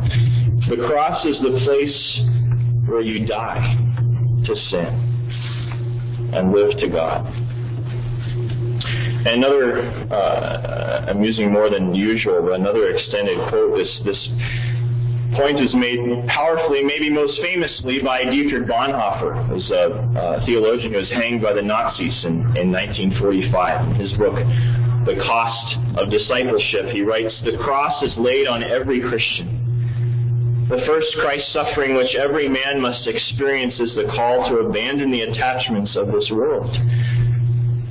The 0.69 0.77
cross 0.87 1.25
is 1.25 1.37
the 1.41 1.59
place 1.65 2.19
where 2.85 3.01
you 3.01 3.25
die 3.25 3.75
to 4.45 4.55
sin 4.69 6.31
and 6.33 6.51
live 6.51 6.77
to 6.77 6.89
God. 6.89 7.25
Another, 9.25 9.89
uh, 10.11 11.05
I'm 11.09 11.23
using 11.23 11.51
more 11.51 11.71
than 11.71 11.95
usual, 11.95 12.43
but 12.43 12.59
another 12.59 12.89
extended 12.89 13.39
quote, 13.49 13.75
this, 13.75 14.01
this 14.05 14.29
point 15.33 15.59
is 15.59 15.73
made 15.73 15.99
powerfully, 16.27 16.83
maybe 16.83 17.09
most 17.09 17.41
famously, 17.41 18.01
by 18.03 18.23
Dietrich 18.23 18.67
Bonhoeffer, 18.67 19.47
who's 19.47 19.69
a, 19.71 20.39
a 20.41 20.45
theologian 20.45 20.93
who 20.93 20.99
was 20.99 21.09
hanged 21.09 21.41
by 21.41 21.53
the 21.53 21.61
Nazis 21.61 22.13
in, 22.23 22.45
in 22.55 22.71
1945. 22.71 23.89
In 23.89 23.95
his 23.95 24.13
book, 24.13 24.35
The 25.05 25.17
Cost 25.25 25.77
of 25.97 26.09
Discipleship, 26.09 26.93
he 26.93 27.01
writes, 27.01 27.33
The 27.43 27.57
cross 27.57 28.01
is 28.03 28.13
laid 28.17 28.47
on 28.47 28.63
every 28.63 29.01
Christian. 29.01 29.65
The 30.69 30.81
first 30.87 31.07
Christ 31.21 31.53
suffering 31.53 31.95
which 31.95 32.15
every 32.15 32.49
man 32.49 32.81
must 32.81 33.05
experience 33.05 33.79
is 33.79 33.93
the 33.95 34.09
call 34.15 34.49
to 34.49 34.65
abandon 34.65 35.11
the 35.11 35.21
attachments 35.21 35.95
of 35.95 36.07
this 36.07 36.29
world. 36.33 36.73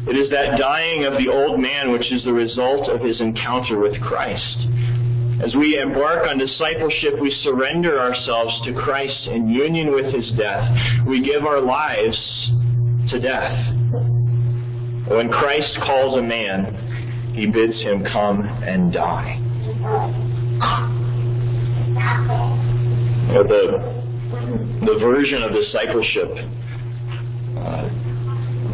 It 0.06 0.16
is 0.16 0.28
that 0.30 0.58
dying 0.58 1.04
of 1.04 1.14
the 1.14 1.30
old 1.30 1.60
man 1.60 1.92
which 1.92 2.10
is 2.12 2.24
the 2.24 2.32
result 2.32 2.90
of 2.90 3.00
his 3.00 3.20
encounter 3.20 3.78
with 3.78 3.98
Christ. 4.02 4.68
As 5.42 5.54
we 5.56 5.78
embark 5.80 6.28
on 6.28 6.38
discipleship, 6.38 7.20
we 7.20 7.30
surrender 7.42 7.98
ourselves 8.00 8.60
to 8.66 8.72
Christ 8.72 9.26
in 9.26 9.48
union 9.48 9.92
with 9.92 10.14
his 10.14 10.30
death. 10.38 10.70
We 11.06 11.24
give 11.24 11.44
our 11.44 11.60
lives 11.60 12.50
to 13.10 13.18
death. 13.20 13.74
When 15.08 15.28
Christ 15.28 15.76
calls 15.84 16.18
a 16.18 16.22
man, 16.22 17.32
he 17.34 17.46
bids 17.46 17.80
him 17.82 18.04
come 18.04 18.42
and 18.42 18.92
die. 18.92 19.40
The, 23.34 24.86
the 24.86 24.98
version 25.00 25.42
of 25.42 25.52
discipleship 25.52 26.30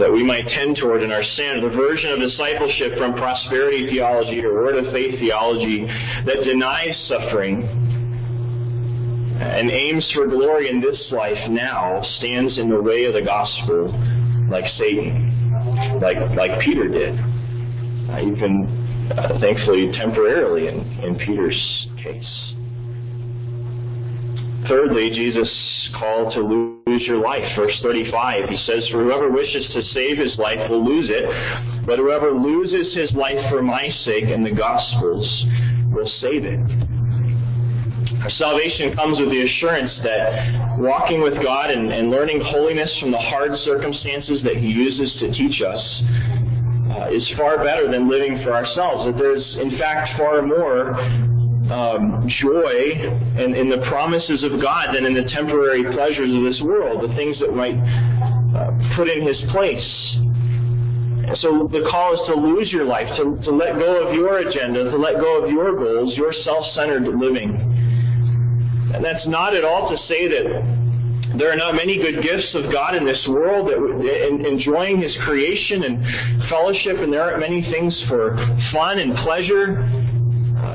that 0.00 0.10
we 0.10 0.24
might 0.24 0.48
tend 0.48 0.76
toward 0.80 1.02
in 1.02 1.12
our 1.12 1.22
sin, 1.22 1.60
the 1.62 1.76
version 1.76 2.10
of 2.12 2.18
discipleship 2.18 2.96
from 2.96 3.12
prosperity 3.14 3.86
theology 3.90 4.40
to 4.40 4.48
word 4.48 4.76
of 4.76 4.92
faith 4.92 5.20
theology 5.20 5.84
that 6.24 6.42
denies 6.42 6.96
suffering 7.06 7.62
and 9.40 9.70
aims 9.70 10.10
for 10.14 10.26
glory 10.26 10.68
in 10.68 10.80
this 10.80 11.00
life 11.12 11.38
now 11.48 12.00
stands 12.18 12.58
in 12.58 12.68
the 12.68 12.80
way 12.80 13.04
of 13.04 13.14
the 13.14 13.22
gospel 13.22 13.92
like 14.50 14.64
Satan, 14.76 16.00
like, 16.00 16.16
like 16.36 16.60
Peter 16.60 16.88
did. 16.88 17.18
Uh, 18.10 18.20
even, 18.20 19.12
uh, 19.16 19.38
thankfully, 19.38 19.92
temporarily 19.94 20.68
in, 20.68 20.80
in 21.04 21.16
Peter's 21.16 21.86
case. 22.02 22.54
Thirdly, 24.68 25.10
Jesus 25.10 25.48
called 25.98 26.32
to 26.34 26.40
lose 26.40 27.02
your 27.06 27.18
life. 27.18 27.44
Verse 27.56 27.78
35, 27.82 28.48
he 28.48 28.56
says, 28.66 28.88
For 28.90 29.02
whoever 29.02 29.30
wishes 29.30 29.66
to 29.72 29.82
save 29.94 30.18
his 30.18 30.36
life 30.38 30.70
will 30.70 30.84
lose 30.84 31.08
it, 31.08 31.86
but 31.86 31.98
whoever 31.98 32.32
loses 32.32 32.94
his 32.94 33.12
life 33.12 33.38
for 33.50 33.62
my 33.62 33.88
sake 34.04 34.24
and 34.24 34.44
the 34.44 34.52
gospel's 34.52 35.26
will 35.92 36.10
save 36.20 36.44
it. 36.44 36.60
Our 38.20 38.30
salvation 38.36 38.94
comes 38.94 39.18
with 39.18 39.30
the 39.30 39.42
assurance 39.44 39.92
that 40.04 40.78
walking 40.78 41.22
with 41.22 41.40
God 41.42 41.70
and, 41.70 41.90
and 41.90 42.10
learning 42.10 42.42
holiness 42.44 42.90
from 43.00 43.10
the 43.12 43.18
hard 43.18 43.56
circumstances 43.64 44.42
that 44.44 44.56
He 44.56 44.66
uses 44.68 45.08
to 45.20 45.32
teach 45.32 45.62
us 45.62 45.80
uh, 46.92 47.08
is 47.08 47.24
far 47.38 47.64
better 47.64 47.90
than 47.90 48.10
living 48.10 48.42
for 48.44 48.52
ourselves. 48.52 49.06
That 49.06 49.16
there's, 49.16 49.56
in 49.56 49.78
fact, 49.78 50.18
far 50.18 50.42
more 50.42 50.92
um, 51.70 52.26
joy 52.42 52.98
in, 53.38 53.54
in, 53.54 53.70
the 53.70 53.86
promises 53.88 54.42
of 54.42 54.60
God 54.60 54.94
than 54.94 55.06
in 55.06 55.14
the 55.14 55.24
temporary 55.30 55.84
pleasures 55.94 56.32
of 56.34 56.42
this 56.42 56.60
world, 56.64 57.08
the 57.08 57.14
things 57.14 57.38
that 57.38 57.54
might 57.54 57.78
uh, 57.78 58.74
put 58.96 59.08
in 59.08 59.26
His 59.26 59.38
place. 59.54 59.86
So 61.38 61.70
the 61.70 61.86
call 61.88 62.14
is 62.14 62.20
to 62.26 62.34
lose 62.34 62.72
your 62.72 62.84
life, 62.84 63.06
to, 63.16 63.38
to 63.44 63.50
let 63.54 63.78
go 63.78 64.08
of 64.08 64.14
your 64.14 64.38
agenda, 64.38 64.90
to 64.90 64.96
let 64.96 65.22
go 65.22 65.44
of 65.44 65.50
your 65.50 65.78
goals, 65.78 66.16
your 66.16 66.32
self-centered 66.32 67.06
living. 67.06 67.54
And 68.92 69.04
that's 69.04 69.26
not 69.28 69.54
at 69.54 69.62
all 69.62 69.88
to 69.88 69.96
say 70.08 70.26
that 70.26 71.38
there 71.38 71.52
are 71.52 71.56
not 71.56 71.76
many 71.76 71.96
good 71.98 72.24
gifts 72.24 72.50
of 72.54 72.72
God 72.72 72.96
in 72.96 73.04
this 73.04 73.24
world 73.28 73.68
that 73.68 73.78
in, 73.78 74.44
enjoying 74.44 75.00
His 75.00 75.16
creation 75.24 75.84
and 75.84 76.48
fellowship, 76.48 76.98
and 76.98 77.12
there 77.12 77.22
aren't 77.22 77.38
many 77.38 77.62
things 77.70 77.94
for 78.08 78.34
fun 78.72 78.98
and 78.98 79.14
pleasure. 79.18 79.99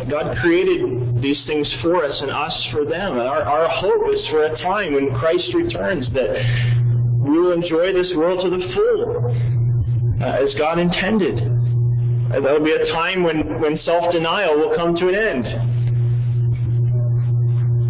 God 0.10 0.38
created 0.38 1.22
these 1.22 1.42
things 1.48 1.68
for 1.82 2.06
us 2.06 2.22
and 2.22 2.30
us 2.30 2.68
for 2.72 2.86
them. 2.86 3.18
Our, 3.18 3.42
our 3.42 3.68
hope 3.68 4.14
is 4.14 4.28
for 4.30 4.44
a 4.44 4.56
time 4.62 4.94
when 4.94 5.16
Christ 5.16 5.52
returns 5.56 6.08
that 6.14 6.30
we 7.26 7.40
will 7.40 7.54
enjoy 7.54 7.92
this 7.92 8.14
world 8.16 8.44
to 8.44 8.50
the 8.52 8.74
full 8.74 9.26
uh, 10.22 10.26
as 10.26 10.54
God 10.60 10.78
intended. 10.78 11.38
There'll 12.30 12.64
be 12.64 12.72
a 12.72 12.86
time 12.94 13.24
when, 13.24 13.60
when 13.60 13.80
self-denial 13.84 14.60
will 14.60 14.76
come 14.76 14.96
to 14.96 15.08
an 15.10 15.16
end. 15.16 15.46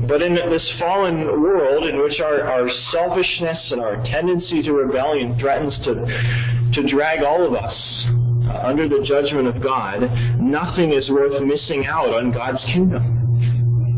But 0.07 0.21
in 0.21 0.35
this 0.35 0.73
fallen 0.79 1.25
world 1.41 1.83
in 1.85 1.99
which 1.99 2.21
our, 2.21 2.43
our 2.43 2.69
selfishness 2.91 3.71
and 3.71 3.81
our 3.81 3.97
tendency 4.05 4.61
to 4.63 4.71
rebellion 4.71 5.37
threatens 5.39 5.75
to, 5.83 5.95
to 6.73 6.87
drag 6.89 7.23
all 7.23 7.45
of 7.45 7.55
us 7.55 7.75
under 8.63 8.87
the 8.87 9.03
judgment 9.03 9.47
of 9.47 9.61
God, 9.61 10.01
nothing 10.39 10.91
is 10.91 11.09
worth 11.09 11.41
missing 11.41 11.85
out 11.85 12.09
on 12.09 12.31
God's 12.31 12.63
kingdom. 12.65 13.15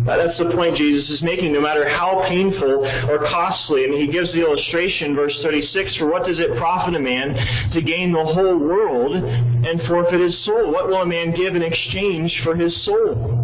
That's 0.06 0.38
the 0.40 0.56
point 0.56 0.78
Jesus 0.78 1.10
is 1.10 1.22
making, 1.22 1.52
no 1.52 1.60
matter 1.60 1.84
how 1.90 2.24
painful 2.30 2.88
or 3.10 3.20
costly. 3.28 3.84
And 3.84 3.94
he 3.94 4.08
gives 4.08 4.32
the 4.32 4.40
illustration, 4.40 5.16
verse 5.16 5.38
36, 5.44 5.98
for 5.98 6.10
what 6.10 6.26
does 6.26 6.40
it 6.40 6.56
profit 6.58 6.96
a 6.96 7.00
man 7.00 7.36
to 7.74 7.82
gain 7.82 8.14
the 8.14 8.24
whole 8.24 8.58
world 8.58 9.16
and 9.16 9.82
forfeit 9.84 10.22
his 10.22 10.46
soul? 10.46 10.72
What 10.72 10.88
will 10.88 11.02
a 11.02 11.06
man 11.06 11.36
give 11.36 11.56
in 11.56 11.62
exchange 11.62 12.32
for 12.46 12.56
his 12.56 12.74
soul? 12.86 13.36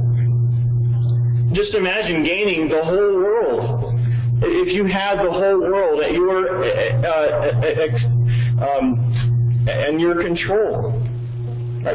Just 1.52 1.76
imagine 1.76 2.24
gaining 2.24 2.70
the 2.70 2.82
whole 2.82 3.16
world. 3.20 4.00
If 4.42 4.74
you 4.74 4.86
had 4.86 5.18
the 5.18 5.32
whole 5.32 5.60
world 5.60 6.02
at 6.02 6.14
your 6.14 6.64
uh, 6.64 7.02
uh, 7.04 7.52
uh 7.60 8.80
um, 8.80 9.33
and 9.68 10.00
your 10.00 10.22
control. 10.22 11.02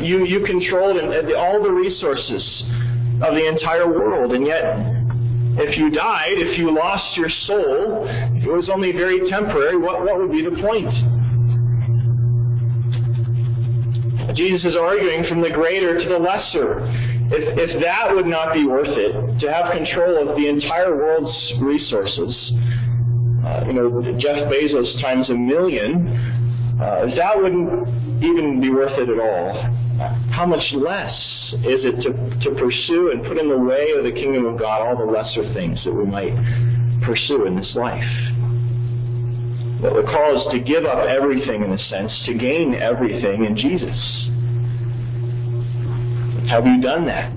You, 0.01 0.25
you 0.27 0.45
controlled 0.45 0.99
all 1.37 1.63
the 1.63 1.71
resources 1.71 2.65
of 3.23 3.35
the 3.35 3.49
entire 3.49 3.89
world, 3.89 4.33
and 4.33 4.47
yet 4.47 4.65
if 5.59 5.77
you 5.77 5.91
died, 5.91 6.39
if 6.39 6.59
you 6.59 6.71
lost 6.71 7.17
your 7.17 7.29
soul, 7.51 8.07
it 8.07 8.47
was 8.47 8.71
only 8.73 8.93
very 8.93 9.29
temporary, 9.29 9.77
what, 9.77 10.05
what 10.05 10.19
would 10.19 10.31
be 10.31 10.45
the 10.45 10.55
point? 10.63 10.87
Jesus 14.37 14.65
is 14.65 14.77
arguing 14.77 15.27
from 15.27 15.43
the 15.43 15.51
greater 15.51 15.99
to 15.99 16.09
the 16.09 16.19
lesser. 16.19 16.87
If, 17.35 17.59
if 17.59 17.83
that 17.83 18.15
would 18.15 18.27
not 18.27 18.55
be 18.55 18.67
worth 18.67 18.95
it, 18.95 19.41
to 19.41 19.53
have 19.53 19.73
control 19.75 20.31
of 20.31 20.37
the 20.37 20.47
entire 20.47 20.95
world's 20.95 21.35
resources, 21.61 22.31
uh, 23.43 23.65
you 23.67 23.75
know, 23.75 23.89
Jeff 24.15 24.47
Bezos 24.47 25.01
times 25.03 25.29
a 25.31 25.35
million, 25.35 26.38
uh, 26.81 27.07
that 27.17 27.37
wouldn't 27.37 28.23
even 28.23 28.61
be 28.61 28.71
worth 28.71 28.93
it 28.99 29.09
at 29.09 29.19
all, 29.19 29.51
how 30.31 30.47
much 30.47 30.63
less 30.75 31.15
is 31.67 31.83
it 31.83 31.99
to, 32.03 32.11
to 32.39 32.55
pursue 32.55 33.11
and 33.11 33.25
put 33.25 33.37
in 33.37 33.49
the 33.49 33.59
way 33.59 33.91
of 33.99 34.05
the 34.05 34.13
kingdom 34.13 34.47
of 34.47 34.59
God 34.59 34.81
all 34.81 34.97
the 34.97 35.11
lesser 35.11 35.53
things 35.55 35.83
that 35.85 35.93
we 35.93 36.05
might 36.05 36.35
pursue 37.03 37.47
in 37.47 37.57
this 37.57 37.73
life? 37.75 38.07
That 39.83 39.95
the 39.95 40.07
call 40.07 40.39
is 40.39 40.53
to 40.53 40.61
give 40.61 40.85
up 40.85 41.07
everything 41.09 41.65
in 41.65 41.73
a 41.73 41.79
sense, 41.79 42.13
to 42.27 42.35
gain 42.35 42.75
everything 42.75 43.45
in 43.45 43.57
Jesus. 43.57 43.99
Have 46.51 46.65
you 46.67 46.81
done 46.81 47.07
that? 47.07 47.35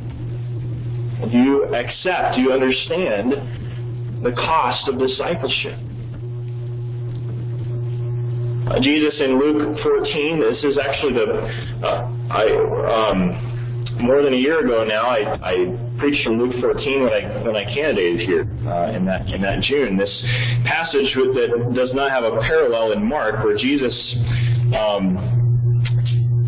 Do 1.32 1.38
you 1.38 1.66
accept, 1.74 2.36
do 2.36 2.42
you 2.42 2.52
understand 2.52 4.24
the 4.24 4.34
cost 4.34 4.88
of 4.88 5.00
discipleship? 5.00 5.78
Jesus 8.80 9.14
in 9.20 9.40
Luke 9.40 9.78
14, 9.84 10.40
this 10.40 10.64
is 10.64 10.78
actually 10.78 11.14
the, 11.14 11.28
uh, 11.84 12.08
I, 12.30 12.46
um, 12.88 13.98
more 14.00 14.24
than 14.24 14.34
a 14.34 14.38
year 14.38 14.64
ago 14.64 14.84
now, 14.84 15.04
I, 15.04 15.36
I 15.44 15.56
preached 16.00 16.24
from 16.24 16.40
Luke 16.40 16.56
14 16.62 17.04
when 17.04 17.14
I, 17.14 17.44
when 17.44 17.56
I 17.56 17.66
candidated 17.66 18.28
here 18.28 18.48
uh, 18.66 18.96
in, 18.96 19.06
that, 19.06 19.28
in 19.28 19.42
that 19.42 19.62
June. 19.62 19.98
This 19.98 20.12
passage 20.66 21.14
that 21.16 21.74
does 21.76 21.94
not 21.94 22.12
have 22.12 22.24
a 22.24 22.40
parallel 22.42 22.94
in 22.94 23.04
Mark 23.04 23.44
where 23.44 23.58
Jesus 23.58 23.94
um, 24.78 25.42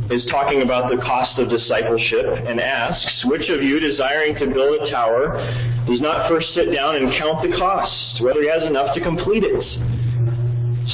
is 0.09 0.25
talking 0.29 0.61
about 0.61 0.89
the 0.89 0.97
cost 0.97 1.37
of 1.39 1.49
discipleship 1.49 2.25
and 2.47 2.59
asks, 2.59 3.25
Which 3.25 3.49
of 3.49 3.61
you 3.61 3.79
desiring 3.79 4.35
to 4.35 4.47
build 4.47 4.81
a 4.81 4.91
tower 4.91 5.37
does 5.87 6.01
not 6.01 6.29
first 6.29 6.53
sit 6.53 6.71
down 6.73 6.95
and 6.95 7.11
count 7.19 7.43
the 7.43 7.55
cost, 7.57 8.21
whether 8.21 8.41
he 8.41 8.49
has 8.49 8.63
enough 8.63 8.93
to 8.95 9.01
complete 9.01 9.43
it? 9.43 9.92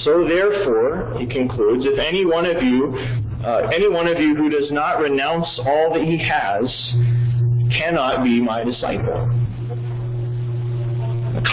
So 0.03 0.27
therefore, 0.27 1.17
he 1.19 1.25
concludes, 1.25 1.85
if 1.85 1.97
any 1.99 2.25
one 2.25 2.45
of 2.45 2.61
you, 2.61 2.95
uh, 3.43 3.69
any 3.73 3.89
one 3.89 4.07
of 4.07 4.19
you 4.19 4.35
who 4.35 4.49
does 4.49 4.71
not 4.71 4.99
renounce 4.99 5.47
all 5.65 5.93
that 5.93 6.03
he 6.03 6.17
has, 6.17 6.69
cannot 7.77 8.23
be 8.23 8.41
my 8.41 8.63
disciple. 8.63 9.27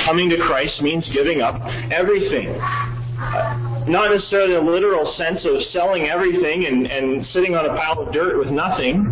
Coming 0.04 0.28
to 0.30 0.36
Christ 0.46 0.82
means 0.82 1.08
giving 1.12 1.40
up 1.40 1.60
everything. 1.90 2.48
Uh, 2.48 3.84
not 3.88 4.10
necessarily 4.10 4.54
a 4.54 4.60
literal 4.60 5.14
sense 5.16 5.40
of 5.44 5.62
selling 5.72 6.06
everything 6.06 6.66
and, 6.66 6.86
and 6.86 7.24
sitting 7.32 7.54
on 7.54 7.64
a 7.64 7.74
pile 7.76 8.00
of 8.00 8.12
dirt 8.12 8.36
with 8.38 8.48
nothing, 8.48 9.06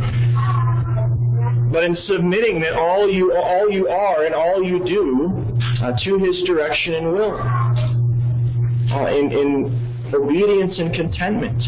but 1.73 1.85
in 1.85 1.97
submitting 2.07 2.61
that 2.61 2.75
all 2.75 3.09
you 3.09 3.33
all 3.35 3.71
you 3.71 3.89
are 3.89 4.25
and 4.25 4.35
all 4.35 4.63
you 4.63 4.85
do 4.85 5.57
uh, 5.83 5.93
to 6.05 6.19
His 6.19 6.43
direction 6.45 6.95
and 6.95 7.13
will 7.13 7.94
uh, 8.95 9.09
in, 9.11 9.33
in 9.33 10.11
obedience 10.15 10.79
and 10.79 10.95
contentment. 10.95 11.61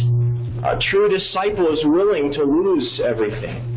A 0.64 0.78
true 0.90 1.08
disciple 1.08 1.66
is 1.72 1.80
willing 1.84 2.32
to 2.32 2.42
lose 2.44 3.00
everything 3.04 3.76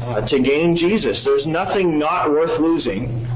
uh, 0.00 0.26
to 0.28 0.40
gain 0.40 0.76
Jesus. 0.76 1.20
There's 1.24 1.46
nothing 1.46 1.98
not 1.98 2.30
worth 2.30 2.60
losing 2.60 3.26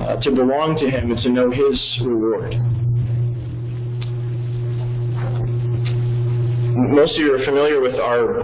uh, 0.00 0.20
to 0.20 0.30
belong 0.30 0.76
to 0.80 0.90
Him 0.90 1.10
and 1.10 1.20
to 1.22 1.30
know 1.30 1.50
His 1.50 1.98
reward. 2.04 2.54
Most 6.92 7.14
of 7.14 7.20
you 7.20 7.34
are 7.34 7.44
familiar 7.44 7.80
with 7.80 7.94
our 7.94 8.40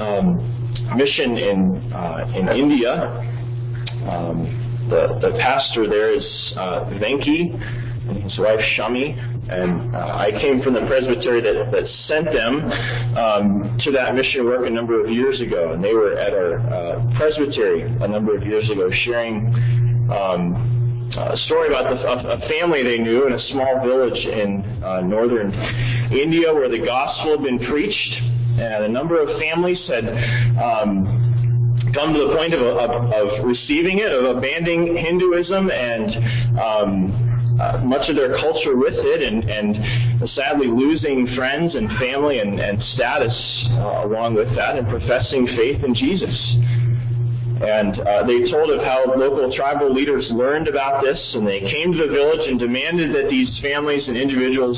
um, 0.00 0.96
mission 0.96 1.36
in 1.36 1.92
uh, 1.92 2.32
in 2.34 2.48
India. 2.48 2.92
Um, 4.08 4.86
the, 4.88 5.18
the 5.20 5.36
pastor 5.40 5.88
there 5.88 6.14
is 6.14 6.24
uh, 6.56 6.84
Venki, 7.02 7.50
his 8.06 8.38
wife 8.38 8.60
Shami, 8.76 9.16
and 9.48 9.94
uh, 9.94 9.98
I 9.98 10.30
came 10.40 10.62
from 10.62 10.74
the 10.74 10.86
presbytery 10.86 11.40
that, 11.40 11.70
that 11.70 11.86
sent 12.06 12.26
them 12.26 12.66
um, 13.16 13.78
to 13.82 13.90
that 13.92 14.14
mission 14.14 14.44
work 14.44 14.66
a 14.66 14.70
number 14.70 15.02
of 15.02 15.10
years 15.10 15.40
ago, 15.40 15.72
and 15.72 15.82
they 15.82 15.94
were 15.94 16.18
at 16.18 16.32
our 16.32 16.58
uh, 16.58 17.16
presbytery 17.16 17.82
a 17.82 18.08
number 18.08 18.36
of 18.36 18.42
years 18.42 18.68
ago 18.70 18.90
sharing 19.04 19.54
um, 20.10 21.10
a 21.16 21.36
story 21.46 21.68
about 21.68 21.94
the, 21.94 22.02
a, 22.02 22.36
a, 22.36 22.48
family 22.48 22.82
they 22.82 22.98
knew 22.98 23.26
in 23.26 23.32
a 23.32 23.40
small 23.50 23.80
village 23.84 24.18
in 24.26 24.62
uh, 24.82 25.00
northern 25.02 25.52
India 26.12 26.52
where 26.52 26.68
the 26.68 26.84
gospel 26.84 27.38
had 27.38 27.44
been 27.44 27.58
preached, 27.70 28.12
and 28.58 28.84
a 28.84 28.88
number 28.88 29.20
of 29.20 29.28
families 29.40 29.80
had. 29.88 30.06
Um, 30.58 31.22
come 31.94 32.12
to 32.12 32.28
the 32.28 32.34
point 32.36 32.52
of, 32.52 32.60
of, 32.60 32.90
of, 33.12 33.44
receiving 33.44 33.98
it, 34.00 34.12
of 34.12 34.36
abandoning 34.36 34.96
Hinduism 34.96 35.70
and 35.70 36.58
um, 36.58 37.25
uh, 37.60 37.78
much 37.84 38.08
of 38.08 38.16
their 38.16 38.36
culture 38.36 38.76
with 38.76 38.94
it, 38.94 39.22
and, 39.22 39.44
and 39.48 40.28
sadly 40.30 40.68
losing 40.68 41.26
friends 41.34 41.74
and 41.74 41.88
family 41.98 42.40
and, 42.40 42.60
and 42.60 42.82
status 42.94 43.34
uh, 43.72 44.04
along 44.06 44.34
with 44.34 44.48
that, 44.56 44.76
and 44.76 44.86
professing 44.88 45.46
faith 45.56 45.82
in 45.82 45.94
Jesus. 45.94 46.36
And 47.56 47.96
uh, 48.00 48.26
they 48.26 48.44
told 48.52 48.68
of 48.68 48.84
how 48.84 49.08
local 49.16 49.50
tribal 49.56 49.92
leaders 49.92 50.28
learned 50.30 50.68
about 50.68 51.02
this, 51.02 51.18
and 51.32 51.46
they 51.46 51.60
came 51.60 51.92
to 51.92 51.98
the 52.06 52.12
village 52.12 52.46
and 52.46 52.60
demanded 52.60 53.14
that 53.16 53.30
these 53.30 53.48
families 53.62 54.06
and 54.06 54.16
individuals 54.16 54.76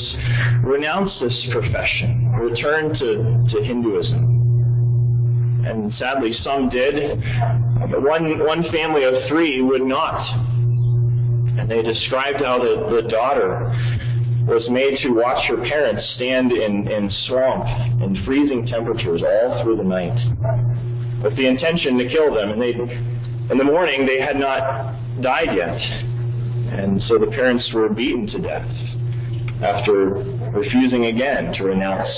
renounce 0.62 1.10
this 1.18 1.34
profession, 1.50 2.30
return 2.38 2.94
to, 2.94 3.50
to 3.50 3.64
Hinduism. 3.64 4.38
And 5.66 5.92
sadly, 5.94 6.32
some 6.44 6.70
did. 6.70 7.20
But 7.90 8.00
one, 8.00 8.38
one 8.46 8.62
family 8.70 9.02
of 9.02 9.14
three 9.28 9.60
would 9.60 9.82
not 9.82 10.22
and 11.58 11.70
they 11.70 11.82
described 11.82 12.38
how 12.38 12.58
the, 12.58 13.02
the 13.02 13.08
daughter 13.08 13.66
was 14.46 14.64
made 14.70 14.96
to 15.02 15.10
watch 15.10 15.44
her 15.48 15.58
parents 15.68 16.00
stand 16.14 16.52
in, 16.52 16.88
in 16.88 17.10
swamp 17.26 17.66
in 18.02 18.24
freezing 18.24 18.66
temperatures 18.66 19.22
all 19.22 19.62
through 19.62 19.76
the 19.76 19.84
night 19.84 20.16
with 21.22 21.36
the 21.36 21.46
intention 21.46 21.98
to 21.98 22.08
kill 22.08 22.32
them. 22.32 22.50
And 22.50 22.62
they, 22.62 22.72
in 22.72 23.58
the 23.58 23.64
morning, 23.64 24.06
they 24.06 24.20
had 24.20 24.36
not 24.36 24.96
died 25.20 25.54
yet. 25.54 25.76
And 26.72 27.02
so 27.08 27.18
the 27.18 27.26
parents 27.26 27.68
were 27.74 27.88
beaten 27.88 28.26
to 28.28 28.38
death 28.38 28.68
after 29.62 30.24
refusing 30.54 31.06
again 31.06 31.52
to 31.54 31.64
renounce 31.64 32.08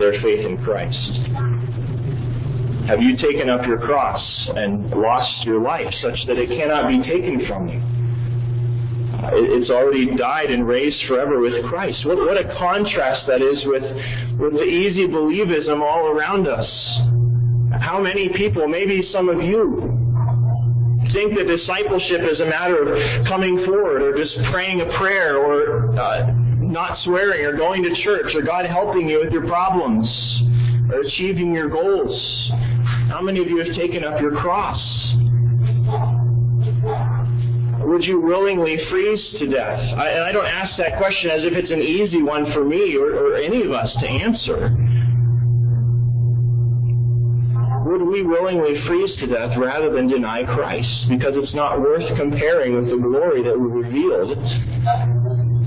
their 0.00 0.20
faith 0.22 0.44
in 0.44 0.58
Christ. 0.64 0.98
Have 2.88 3.02
you 3.02 3.16
taken 3.16 3.50
up 3.50 3.66
your 3.66 3.78
cross 3.78 4.22
and 4.56 4.90
lost 4.90 5.44
your 5.44 5.60
life 5.60 5.92
such 6.02 6.18
that 6.26 6.38
it 6.38 6.48
cannot 6.48 6.88
be 6.88 7.02
taken 7.02 7.46
from 7.46 7.68
you? 7.68 7.95
It's 9.32 9.70
already 9.70 10.14
died 10.16 10.50
and 10.50 10.66
raised 10.66 11.04
forever 11.08 11.40
with 11.40 11.64
Christ. 11.66 12.06
What, 12.06 12.18
what 12.18 12.36
a 12.36 12.44
contrast 12.58 13.26
that 13.26 13.42
is 13.42 13.64
with, 13.66 13.82
with 14.38 14.52
the 14.52 14.64
easy 14.64 15.08
believism 15.08 15.80
all 15.80 16.06
around 16.06 16.46
us. 16.46 16.68
How 17.80 18.00
many 18.00 18.30
people, 18.36 18.68
maybe 18.68 19.08
some 19.12 19.28
of 19.28 19.42
you, 19.42 19.96
think 21.12 21.34
that 21.36 21.46
discipleship 21.46 22.20
is 22.30 22.40
a 22.40 22.46
matter 22.46 22.82
of 22.82 23.26
coming 23.26 23.64
forward 23.64 24.02
or 24.02 24.16
just 24.16 24.36
praying 24.52 24.80
a 24.80 24.98
prayer 24.98 25.38
or 25.38 25.96
uh, 25.98 26.32
not 26.58 26.98
swearing 27.04 27.44
or 27.44 27.56
going 27.56 27.82
to 27.82 27.94
church 28.02 28.34
or 28.34 28.42
God 28.42 28.66
helping 28.66 29.08
you 29.08 29.20
with 29.22 29.32
your 29.32 29.46
problems 29.46 30.06
or 30.90 31.00
achieving 31.00 31.54
your 31.54 31.68
goals. 31.68 32.50
How 33.08 33.20
many 33.22 33.40
of 33.40 33.48
you 33.48 33.58
have 33.58 33.74
taken 33.76 34.04
up 34.04 34.20
your 34.20 34.32
cross? 34.32 34.78
Would 37.86 38.02
you 38.04 38.20
willingly 38.20 38.78
freeze 38.90 39.22
to 39.38 39.46
death? 39.46 39.78
I, 39.78 40.08
and 40.10 40.24
I 40.24 40.32
don't 40.32 40.46
ask 40.46 40.76
that 40.78 40.98
question 40.98 41.30
as 41.30 41.44
if 41.44 41.52
it's 41.52 41.70
an 41.70 41.80
easy 41.80 42.22
one 42.22 42.52
for 42.52 42.64
me 42.64 42.96
or, 42.96 43.14
or 43.14 43.36
any 43.36 43.62
of 43.62 43.70
us 43.70 43.92
to 44.00 44.06
answer. 44.06 44.74
Would 47.86 48.02
we 48.02 48.24
willingly 48.24 48.82
freeze 48.88 49.14
to 49.20 49.28
death 49.28 49.56
rather 49.56 49.92
than 49.92 50.08
deny 50.08 50.42
Christ? 50.42 51.06
Because 51.08 51.34
it's 51.36 51.54
not 51.54 51.80
worth 51.80 52.02
comparing 52.16 52.74
with 52.74 52.90
the 52.90 52.98
glory 52.98 53.44
that 53.44 53.56
will 53.56 53.70
be 53.70 53.86
revealed 53.86 54.36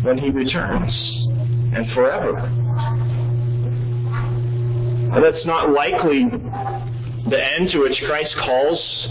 when 0.04 0.18
He 0.18 0.30
returns 0.30 0.92
and 1.74 1.90
forever. 1.96 2.36
And 5.16 5.24
that's 5.24 5.46
not 5.46 5.72
likely 5.72 6.26
the 7.30 7.40
end 7.42 7.72
to 7.72 7.80
which 7.80 7.98
Christ 8.06 8.36
calls 8.44 9.08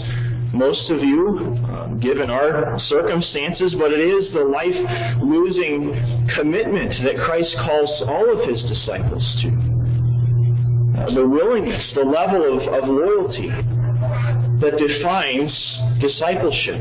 most 0.53 0.89
of 0.91 0.99
you, 0.99 1.57
given 2.01 2.29
our 2.29 2.79
circumstances, 2.87 3.75
but 3.77 3.91
it 3.91 3.99
is 3.99 4.31
the 4.33 4.43
life 4.43 4.75
losing 5.21 5.93
commitment 6.35 6.93
that 7.03 7.15
Christ 7.25 7.55
calls 7.65 7.91
all 8.07 8.27
of 8.31 8.47
his 8.47 8.61
disciples 8.63 9.23
to. 9.43 9.49
Uh, 10.99 11.15
the 11.15 11.27
willingness, 11.27 11.83
the 11.95 12.03
level 12.03 12.43
of, 12.43 12.61
of 12.73 12.89
loyalty 12.89 13.49
that 14.59 14.75
defines 14.75 15.51
discipleship. 15.99 16.79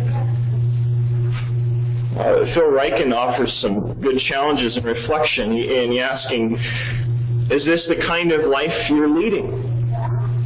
Uh, 2.19 2.51
Phil 2.55 2.71
Ryken 2.75 3.15
offers 3.15 3.53
some 3.63 4.01
good 4.01 4.19
challenges 4.29 4.77
and 4.77 4.85
reflection 4.85 5.53
in 5.53 5.99
asking 5.99 6.55
Is 7.51 7.65
this 7.65 7.85
the 7.89 8.03
kind 8.07 8.33
of 8.33 8.47
life 8.51 8.75
you're 8.91 9.11
leading? 9.11 9.68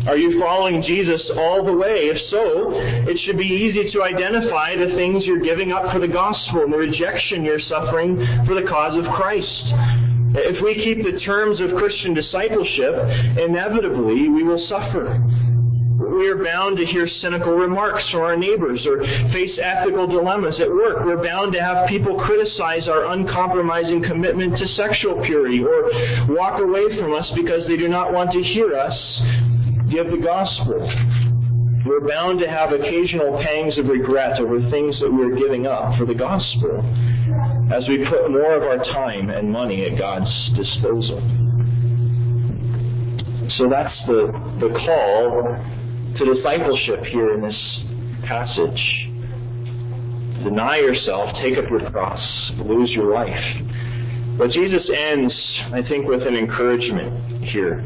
Are 0.06 0.16
you 0.16 0.40
following 0.40 0.82
Jesus 0.82 1.22
all 1.36 1.64
the 1.64 1.72
way? 1.72 2.10
If 2.10 2.18
so, 2.26 2.74
it 3.06 3.16
should 3.22 3.38
be 3.38 3.46
easy 3.46 3.86
to 3.92 4.02
identify 4.02 4.74
the 4.74 4.90
things 4.98 5.22
you're 5.24 5.38
giving 5.42 5.70
up 5.70 5.92
for 5.92 6.00
the 6.00 6.10
gospel 6.10 6.66
and 6.66 6.72
the 6.72 6.76
rejection 6.76 7.44
you're 7.44 7.62
suffering 7.70 8.18
for 8.46 8.58
the 8.58 8.66
cause 8.66 8.98
of 8.98 9.06
Christ. 9.14 9.62
If 10.34 10.58
we 10.58 10.74
keep 10.74 11.06
the 11.06 11.22
terms 11.22 11.60
of 11.60 11.78
Christian 11.78 12.14
discipleship, 12.14 12.98
inevitably 13.38 14.26
we 14.28 14.42
will 14.42 14.58
suffer. 14.66 15.22
We 16.02 16.26
are 16.26 16.42
bound 16.42 16.78
to 16.78 16.84
hear 16.84 17.06
cynical 17.22 17.52
remarks 17.52 18.02
from 18.10 18.26
our 18.26 18.36
neighbors 18.36 18.82
or 18.90 19.06
face 19.30 19.54
ethical 19.62 20.08
dilemmas 20.08 20.58
at 20.58 20.68
work. 20.68 21.06
We're 21.06 21.22
bound 21.22 21.52
to 21.52 21.62
have 21.62 21.86
people 21.86 22.18
criticize 22.26 22.88
our 22.88 23.12
uncompromising 23.12 24.02
commitment 24.02 24.58
to 24.58 24.66
sexual 24.74 25.22
purity 25.22 25.62
or 25.62 26.34
walk 26.34 26.58
away 26.58 26.90
from 26.98 27.14
us 27.14 27.30
because 27.36 27.68
they 27.68 27.76
do 27.76 27.86
not 27.86 28.12
want 28.12 28.32
to 28.32 28.42
hear 28.42 28.74
us 28.74 28.98
give 29.92 30.10
the 30.10 30.24
gospel. 30.24 30.80
We're 31.84 32.08
bound 32.08 32.40
to 32.40 32.48
have 32.48 32.72
occasional 32.72 33.42
pangs 33.44 33.76
of 33.76 33.86
regret 33.86 34.40
over 34.40 34.58
things 34.70 34.98
that 35.00 35.12
we're 35.12 35.36
giving 35.36 35.66
up 35.66 35.98
for 35.98 36.06
the 36.06 36.14
gospel 36.14 36.80
as 37.72 37.86
we 37.88 38.06
put 38.08 38.30
more 38.30 38.56
of 38.56 38.62
our 38.62 38.82
time 38.94 39.28
and 39.28 39.52
money 39.52 39.84
at 39.84 39.98
God's 39.98 40.32
disposal. 40.56 41.20
So 43.58 43.68
that's 43.68 43.94
the, 44.06 44.32
the 44.60 44.72
call 44.86 45.58
to 46.16 46.34
discipleship 46.34 47.04
here 47.04 47.34
in 47.34 47.42
this 47.42 47.80
passage. 48.24 49.08
Deny 50.44 50.78
yourself, 50.78 51.36
take 51.42 51.58
up 51.58 51.68
your 51.68 51.90
cross, 51.90 52.52
lose 52.64 52.90
your 52.92 53.12
life. 53.12 53.44
But 54.38 54.50
Jesus 54.50 54.88
ends, 54.88 55.34
I 55.74 55.82
think, 55.86 56.08
with 56.08 56.22
an 56.22 56.34
encouragement 56.34 57.44
here. 57.44 57.84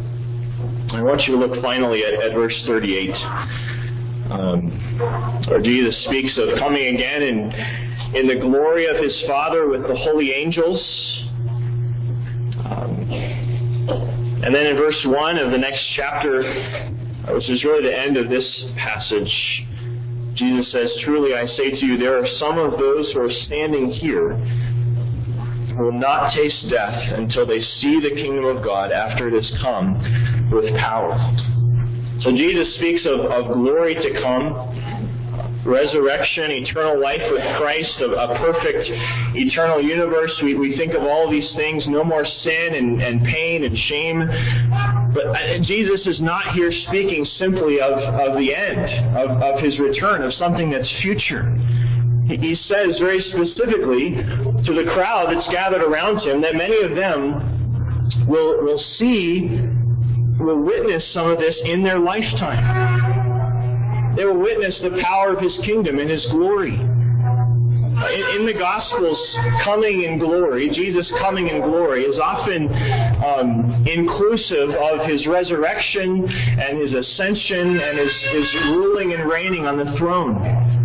I 0.93 1.03
want 1.03 1.21
you 1.27 1.35
to 1.35 1.45
look 1.45 1.61
finally 1.63 2.05
at, 2.05 2.15
at 2.15 2.35
verse 2.35 2.55
38, 2.65 3.11
um, 4.31 5.45
where 5.49 5.61
Jesus 5.61 5.97
speaks 6.05 6.39
of 6.39 6.59
coming 6.59 6.95
again 6.95 7.23
in, 7.23 7.53
in 8.15 8.27
the 8.29 8.39
glory 8.41 8.87
of 8.87 8.97
his 9.03 9.13
Father 9.27 9.69
with 9.69 9.83
the 9.83 9.97
holy 9.97 10.31
angels. 10.31 10.81
Um, 12.65 13.11
and 14.45 14.55
then 14.55 14.67
in 14.67 14.77
verse 14.77 15.01
1 15.05 15.39
of 15.39 15.51
the 15.51 15.59
next 15.59 15.85
chapter, 15.97 16.43
which 17.35 17.51
is 17.51 17.65
really 17.65 17.83
the 17.83 17.99
end 17.99 18.17
of 18.17 18.31
this 18.31 18.47
passage, 18.79 19.67
Jesus 20.35 20.71
says, 20.71 20.89
Truly 21.03 21.35
I 21.35 21.47
say 21.57 21.71
to 21.71 21.85
you, 21.85 21.99
there 21.99 22.17
are 22.17 22.27
some 22.39 22.59
of 22.59 22.79
those 22.79 23.11
who 23.13 23.21
are 23.21 23.33
standing 23.47 23.91
here 23.91 24.39
will 25.79 25.93
not 25.93 26.33
taste 26.33 26.67
death 26.71 27.19
until 27.19 27.47
they 27.47 27.61
see 27.81 28.01
the 28.01 28.15
kingdom 28.15 28.45
of 28.45 28.65
God 28.65 28.93
after 28.93 29.29
it 29.29 29.35
has 29.35 29.51
come 29.63 30.51
with 30.51 30.75
power. 30.77 31.15
So 32.21 32.31
Jesus 32.33 32.75
speaks 32.77 33.03
of, 33.05 33.21
of 33.21 33.53
glory 33.53 33.95
to 33.95 34.23
come, 34.23 35.63
resurrection, 35.67 36.51
eternal 36.51 37.01
life 37.01 37.21
with 37.31 37.43
Christ, 37.59 37.93
a, 38.01 38.07
a 38.07 38.39
perfect 38.39 38.89
eternal 39.37 39.83
universe. 39.83 40.33
We, 40.43 40.55
we 40.55 40.77
think 40.77 40.95
of 40.95 41.03
all 41.03 41.31
these 41.31 41.51
things, 41.57 41.85
no 41.89 42.05
more 42.05 42.25
sin 42.25 42.75
and, 42.75 43.03
and 43.03 43.25
pain 43.25 43.65
and 43.65 43.77
shame. 43.77 44.27
But 45.13 45.27
uh, 45.27 45.59
Jesus 45.63 46.07
is 46.07 46.21
not 46.21 46.55
here 46.55 46.73
speaking 46.89 47.27
simply 47.39 47.81
of, 47.81 47.93
of 47.99 48.39
the 48.39 48.55
end, 48.55 49.17
of, 49.17 49.43
of 49.43 49.61
his 49.61 49.79
return, 49.79 50.23
of 50.23 50.33
something 50.35 50.71
that's 50.71 50.91
future 51.03 51.45
he 52.29 52.57
says 52.67 52.99
very 52.99 53.21
specifically 53.31 54.15
to 54.15 54.75
the 54.75 54.91
crowd 54.95 55.29
that's 55.31 55.47
gathered 55.53 55.83
around 55.83 56.19
him 56.19 56.41
that 56.43 56.57
many 56.57 56.83
of 56.83 56.97
them 56.97 58.27
will, 58.27 58.63
will 58.63 58.83
see, 58.99 59.61
will 60.41 60.63
witness 60.63 61.05
some 61.15 61.29
of 61.29 61.39
this 61.39 61.55
in 61.65 61.85
their 61.85 62.01
lifetime. 62.01 64.17
They 64.17 64.25
will 64.25 64.41
witness 64.41 64.77
the 64.83 65.01
power 65.03 65.35
of 65.35 65.41
his 65.41 65.57
kingdom 65.65 65.99
and 65.99 66.11
his 66.11 66.27
glory. 66.33 66.75
In, 66.75 68.41
in, 68.41 68.47
the 68.47 68.55
Gospels, 68.59 69.19
coming 69.65 70.03
in 70.03 70.19
glory, 70.19 70.69
Jesus 70.69 71.11
coming 71.19 71.49
in 71.49 71.63
glory, 71.63 72.05
is 72.05 72.19
often 72.23 72.69
um, 73.25 73.87
inclusive 73.87 74.71
of 74.71 75.09
his 75.09 75.27
resurrection 75.27 76.29
and 76.29 76.83
his 76.83 76.93
ascension 76.93 77.81
and 77.81 77.99
his, 77.99 78.13
his 78.33 78.55
ruling 78.73 79.15
and 79.15 79.31
reigning 79.31 79.67
on 79.67 79.79
the 79.79 79.97
throne 79.97 80.76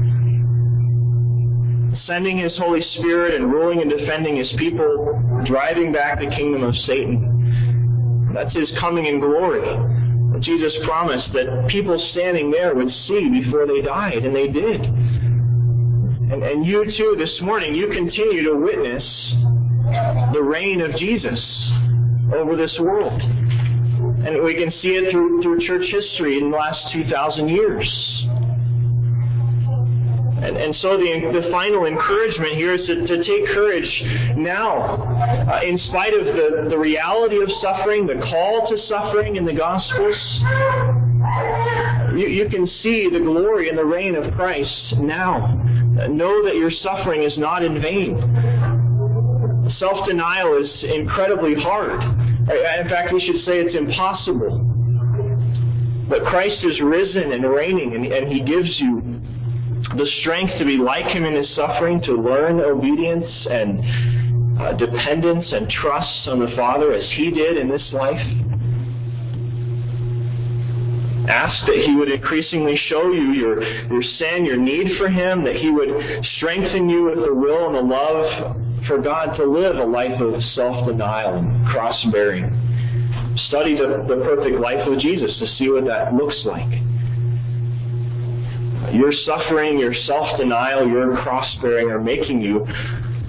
sending 2.12 2.38
his 2.38 2.58
Holy 2.58 2.82
Spirit 3.00 3.36
and 3.36 3.50
ruling 3.50 3.80
and 3.80 3.90
defending 3.90 4.36
his 4.36 4.54
people, 4.58 5.18
driving 5.46 5.94
back 5.94 6.20
the 6.20 6.28
kingdom 6.28 6.62
of 6.62 6.76
Satan. 6.86 8.30
That's 8.34 8.54
his 8.54 8.70
coming 8.82 9.06
in 9.06 9.22
glory. 9.22 9.64
Jesus 10.42 10.76
promised 10.84 11.32
that 11.32 11.70
people 11.70 11.98
standing 12.12 12.52
there 12.52 12.76
would 12.76 12.92
see 13.08 13.30
before 13.32 13.66
they 13.66 13.82
died, 13.82 14.26
and 14.26 14.36
they 14.36 14.50
did. 14.50 14.82
And, 14.84 16.44
and 16.44 16.66
you 16.66 16.84
too, 16.98 17.16
this 17.18 17.40
morning, 17.44 17.76
you 17.76 17.88
continue 17.88 18.44
to 18.44 18.60
witness 18.60 19.04
the 20.34 20.44
reign 20.44 20.82
of 20.82 20.92
Jesus 20.98 21.40
over 22.36 22.58
this 22.58 22.78
world. 22.82 23.22
And 23.22 24.44
we 24.44 24.56
can 24.56 24.72
see 24.82 25.00
it 25.00 25.12
through, 25.14 25.42
through 25.42 25.66
church 25.66 25.88
history 25.90 26.40
in 26.40 26.52
the 26.52 26.58
last 26.58 26.92
2,000 26.92 27.48
years. 27.48 27.88
And, 30.42 30.58
and 30.58 30.76
so 30.78 30.98
the, 30.98 31.40
the 31.40 31.50
final 31.52 31.86
encouragement 31.86 32.56
here 32.56 32.74
is 32.74 32.88
to, 32.88 33.06
to 33.06 33.24
take 33.24 33.46
courage 33.54 34.04
now. 34.36 34.98
Uh, 35.48 35.62
in 35.62 35.78
spite 35.90 36.16
of 36.16 36.26
the, 36.26 36.68
the 36.68 36.78
reality 36.78 37.38
of 37.38 37.50
suffering, 37.62 38.08
the 38.08 38.18
call 38.26 38.68
to 38.68 38.78
suffering 38.88 39.36
in 39.36 39.46
the 39.46 39.54
Gospels, 39.54 40.18
you, 42.18 42.28
you 42.28 42.50
can 42.50 42.66
see 42.82 43.08
the 43.14 43.20
glory 43.20 43.70
and 43.70 43.78
the 43.78 43.86
reign 43.86 44.16
of 44.16 44.34
Christ 44.34 44.96
now. 44.98 45.46
Uh, 45.46 46.08
know 46.08 46.44
that 46.44 46.56
your 46.56 46.72
suffering 46.72 47.22
is 47.22 47.38
not 47.38 47.64
in 47.64 47.80
vain. 47.80 48.18
Self 49.78 50.08
denial 50.08 50.58
is 50.58 50.70
incredibly 50.84 51.54
hard. 51.54 52.02
In 52.02 52.90
fact, 52.90 53.14
we 53.14 53.22
should 53.22 53.46
say 53.46 53.60
it's 53.60 53.76
impossible. 53.76 54.68
But 56.10 56.24
Christ 56.26 56.64
is 56.64 56.82
risen 56.82 57.32
and 57.32 57.46
reigning, 57.46 57.94
and, 57.94 58.06
and 58.06 58.28
He 58.28 58.42
gives 58.44 58.76
you 58.80 59.21
the 59.98 60.06
strength 60.22 60.58
to 60.60 60.66
be 60.66 60.78
like 60.78 61.06
him 61.06 61.26
in 61.26 61.36
his 61.36 61.54
suffering, 61.56 62.02
to 62.04 62.14
learn 62.14 62.60
obedience 62.60 63.30
and 63.50 63.80
uh, 64.60 64.74
dependence 64.74 65.52
and 65.52 65.70
trust 65.70 66.28
on 66.28 66.40
the 66.40 66.54
Father 66.56 66.94
as 66.94 67.06
he 67.16 67.32
did 67.32 67.58
in 67.58 67.70
this 67.70 67.84
life. 67.92 68.22
Ask 71.30 71.66
that 71.68 71.78
he 71.86 71.96
would 71.96 72.10
increasingly 72.10 72.76
show 72.88 73.12
you 73.12 73.32
your, 73.32 73.62
your 73.64 74.02
sin, 74.02 74.44
your 74.46 74.58
need 74.58 74.98
for 74.98 75.08
him, 75.08 75.44
that 75.44 75.56
he 75.56 75.70
would 75.70 75.90
strengthen 76.38 76.90
you 76.90 77.04
with 77.04 77.24
the 77.24 77.34
will 77.34 77.68
and 77.68 77.76
the 77.76 77.94
love 77.94 78.58
for 78.88 79.00
God 79.00 79.36
to 79.38 79.46
live 79.46 79.76
a 79.78 79.86
life 79.86 80.20
of 80.20 80.42
self 80.56 80.88
denial 80.88 81.36
and 81.36 81.68
cross 81.68 82.04
bearing. 82.12 82.50
Study 83.48 83.76
the, 83.76 84.06
the 84.08 84.24
perfect 84.24 84.60
life 84.60 84.88
of 84.88 84.98
Jesus 85.00 85.38
to 85.40 85.48
see 85.58 85.70
what 85.70 85.86
that 85.86 86.14
looks 86.14 86.42
like. 86.46 86.91
Your 88.94 89.12
suffering, 89.26 89.80
your 89.80 89.94
self 89.94 90.38
denial, 90.38 90.88
your 90.88 91.16
cross 91.24 91.48
bearing 91.62 91.90
are 91.90 92.02
making 92.02 92.42
you 92.42 92.66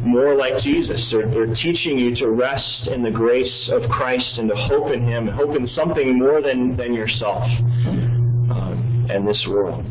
more 0.01 0.35
like 0.35 0.62
Jesus. 0.62 1.07
They're, 1.11 1.31
they're, 1.31 1.55
teaching 1.55 1.98
you 1.98 2.14
to 2.16 2.31
rest 2.31 2.88
in 2.92 3.03
the 3.03 3.11
grace 3.11 3.70
of 3.72 3.88
Christ 3.88 4.38
and 4.38 4.48
to 4.48 4.57
hope 4.57 4.92
in 4.92 5.07
Him, 5.07 5.29
hope 5.29 5.57
in 5.57 5.68
something 5.68 6.18
more 6.18 6.42
than, 6.42 6.77
than 6.77 6.92
yourself 6.92 7.42
um, 7.44 9.07
and 9.09 9.27
this 9.27 9.46
world. 9.48 9.85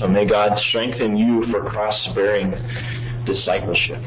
So 0.00 0.08
may 0.08 0.26
God 0.26 0.58
strengthen 0.68 1.16
you 1.16 1.44
for 1.50 1.68
cross 1.70 2.08
bearing 2.14 2.50
discipleship. 3.24 4.02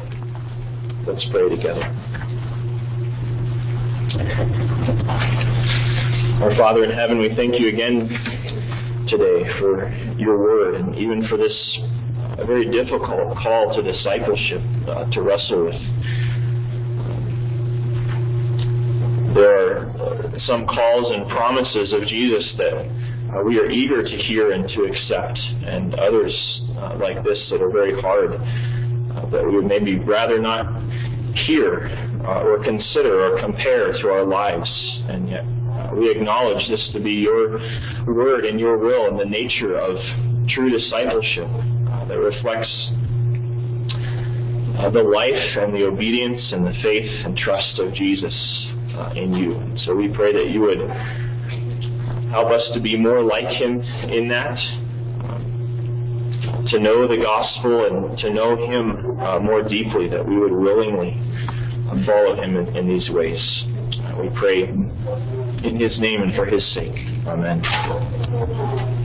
Let's 1.08 1.26
pray 1.32 1.50
together. 1.50 1.84
Our 6.42 6.56
Father 6.58 6.84
in 6.84 6.92
heaven, 6.92 7.20
we 7.20 7.34
thank 7.36 7.60
you 7.60 7.70
again 7.70 8.10
today 9.12 9.44
for 9.60 9.92
your 10.18 10.40
word 10.40 10.76
and 10.76 10.96
even 10.96 11.28
for 11.28 11.36
this 11.36 11.52
uh, 12.40 12.46
very 12.46 12.72
difficult 12.72 13.36
call 13.44 13.76
to 13.76 13.84
discipleship 13.84 14.62
uh, 14.88 15.04
to 15.12 15.22
wrestle 15.22 15.66
with. 15.66 15.82
There 19.36 19.52
are 19.52 19.90
uh, 20.00 20.40
some 20.48 20.66
calls 20.66 21.14
and 21.14 21.28
promises 21.28 21.92
of 21.92 22.08
Jesus 22.08 22.54
that 22.58 22.74
uh, 23.36 23.44
we 23.44 23.60
are 23.60 23.70
eager 23.70 24.02
to 24.02 24.18
hear 24.28 24.52
and 24.52 24.68
to 24.70 24.84
accept, 24.84 25.40
and 25.68 25.94
others 25.96 26.62
uh, 26.78 26.96
like 26.96 27.22
this 27.24 27.40
that 27.52 27.62
are 27.62 27.72
very 27.72 28.00
hard 28.02 28.34
uh, 28.36 29.30
that 29.30 29.44
we 29.46 29.56
would 29.56 29.68
maybe 29.68 30.00
rather 30.00 30.40
not 30.40 30.68
hear 31.46 31.90
or 32.26 32.64
consider 32.64 33.20
or 33.20 33.42
compare 33.42 33.92
to 33.92 34.08
our 34.10 34.24
lives, 34.24 34.70
and 35.10 35.30
yet 35.30 35.44
we 35.96 36.12
acknowledge 36.12 36.68
this 36.70 36.90
to 36.94 37.00
be 37.00 37.12
your 37.12 37.60
word 38.08 38.46
and 38.46 38.60
your 38.60 38.78
will 38.78 39.08
and 39.08 39.20
the 39.20 39.26
nature 39.26 39.78
of 39.78 39.98
true 40.50 40.70
discipleship 40.70 41.48
uh, 41.48 42.06
that 42.06 42.18
reflects 42.18 42.72
uh, 44.80 44.90
the 44.90 45.04
life 45.04 45.58
and 45.58 45.74
the 45.74 45.86
obedience 45.86 46.42
and 46.52 46.66
the 46.66 46.74
faith 46.82 47.26
and 47.26 47.38
trust 47.38 47.80
of 47.80 47.94
Jesus, 47.94 48.34
uh, 48.96 49.02
uh, 49.02 49.14
in 49.16 49.34
you. 49.34 49.60
So 49.86 49.96
we 49.96 50.10
pray 50.14 50.34
that 50.34 50.50
you 50.50 50.62
would 50.62 50.82
help 52.32 52.52
us 52.52 52.64
to 52.74 52.82
be 52.82 52.98
more 52.98 53.24
like 53.24 53.48
Him 53.48 53.82
in 54.10 54.28
that, 54.30 54.58
to 56.70 56.80
know 56.80 57.08
the 57.08 57.18
gospel 57.22 57.86
and 57.86 58.18
to 58.20 58.34
know 58.34 58.56
Him 58.56 59.20
uh, 59.20 59.40
more 59.40 59.64
deeply, 59.64 60.08
that 60.10 60.26
we 60.26 60.38
would 60.38 60.52
willingly 60.52 61.20
follow 62.06 62.36
Him 62.42 62.58
in, 62.58 62.76
in 62.76 62.88
these 62.88 63.10
ways. 63.12 63.40
Uh, 64.04 64.22
we 64.22 64.30
pray 64.40 64.66
in 65.64 65.80
His 65.80 66.00
name 66.00 66.22
and 66.22 66.36
for 66.36 66.46
His 66.46 66.64
sake. 66.74 66.96
Amen. 67.28 69.00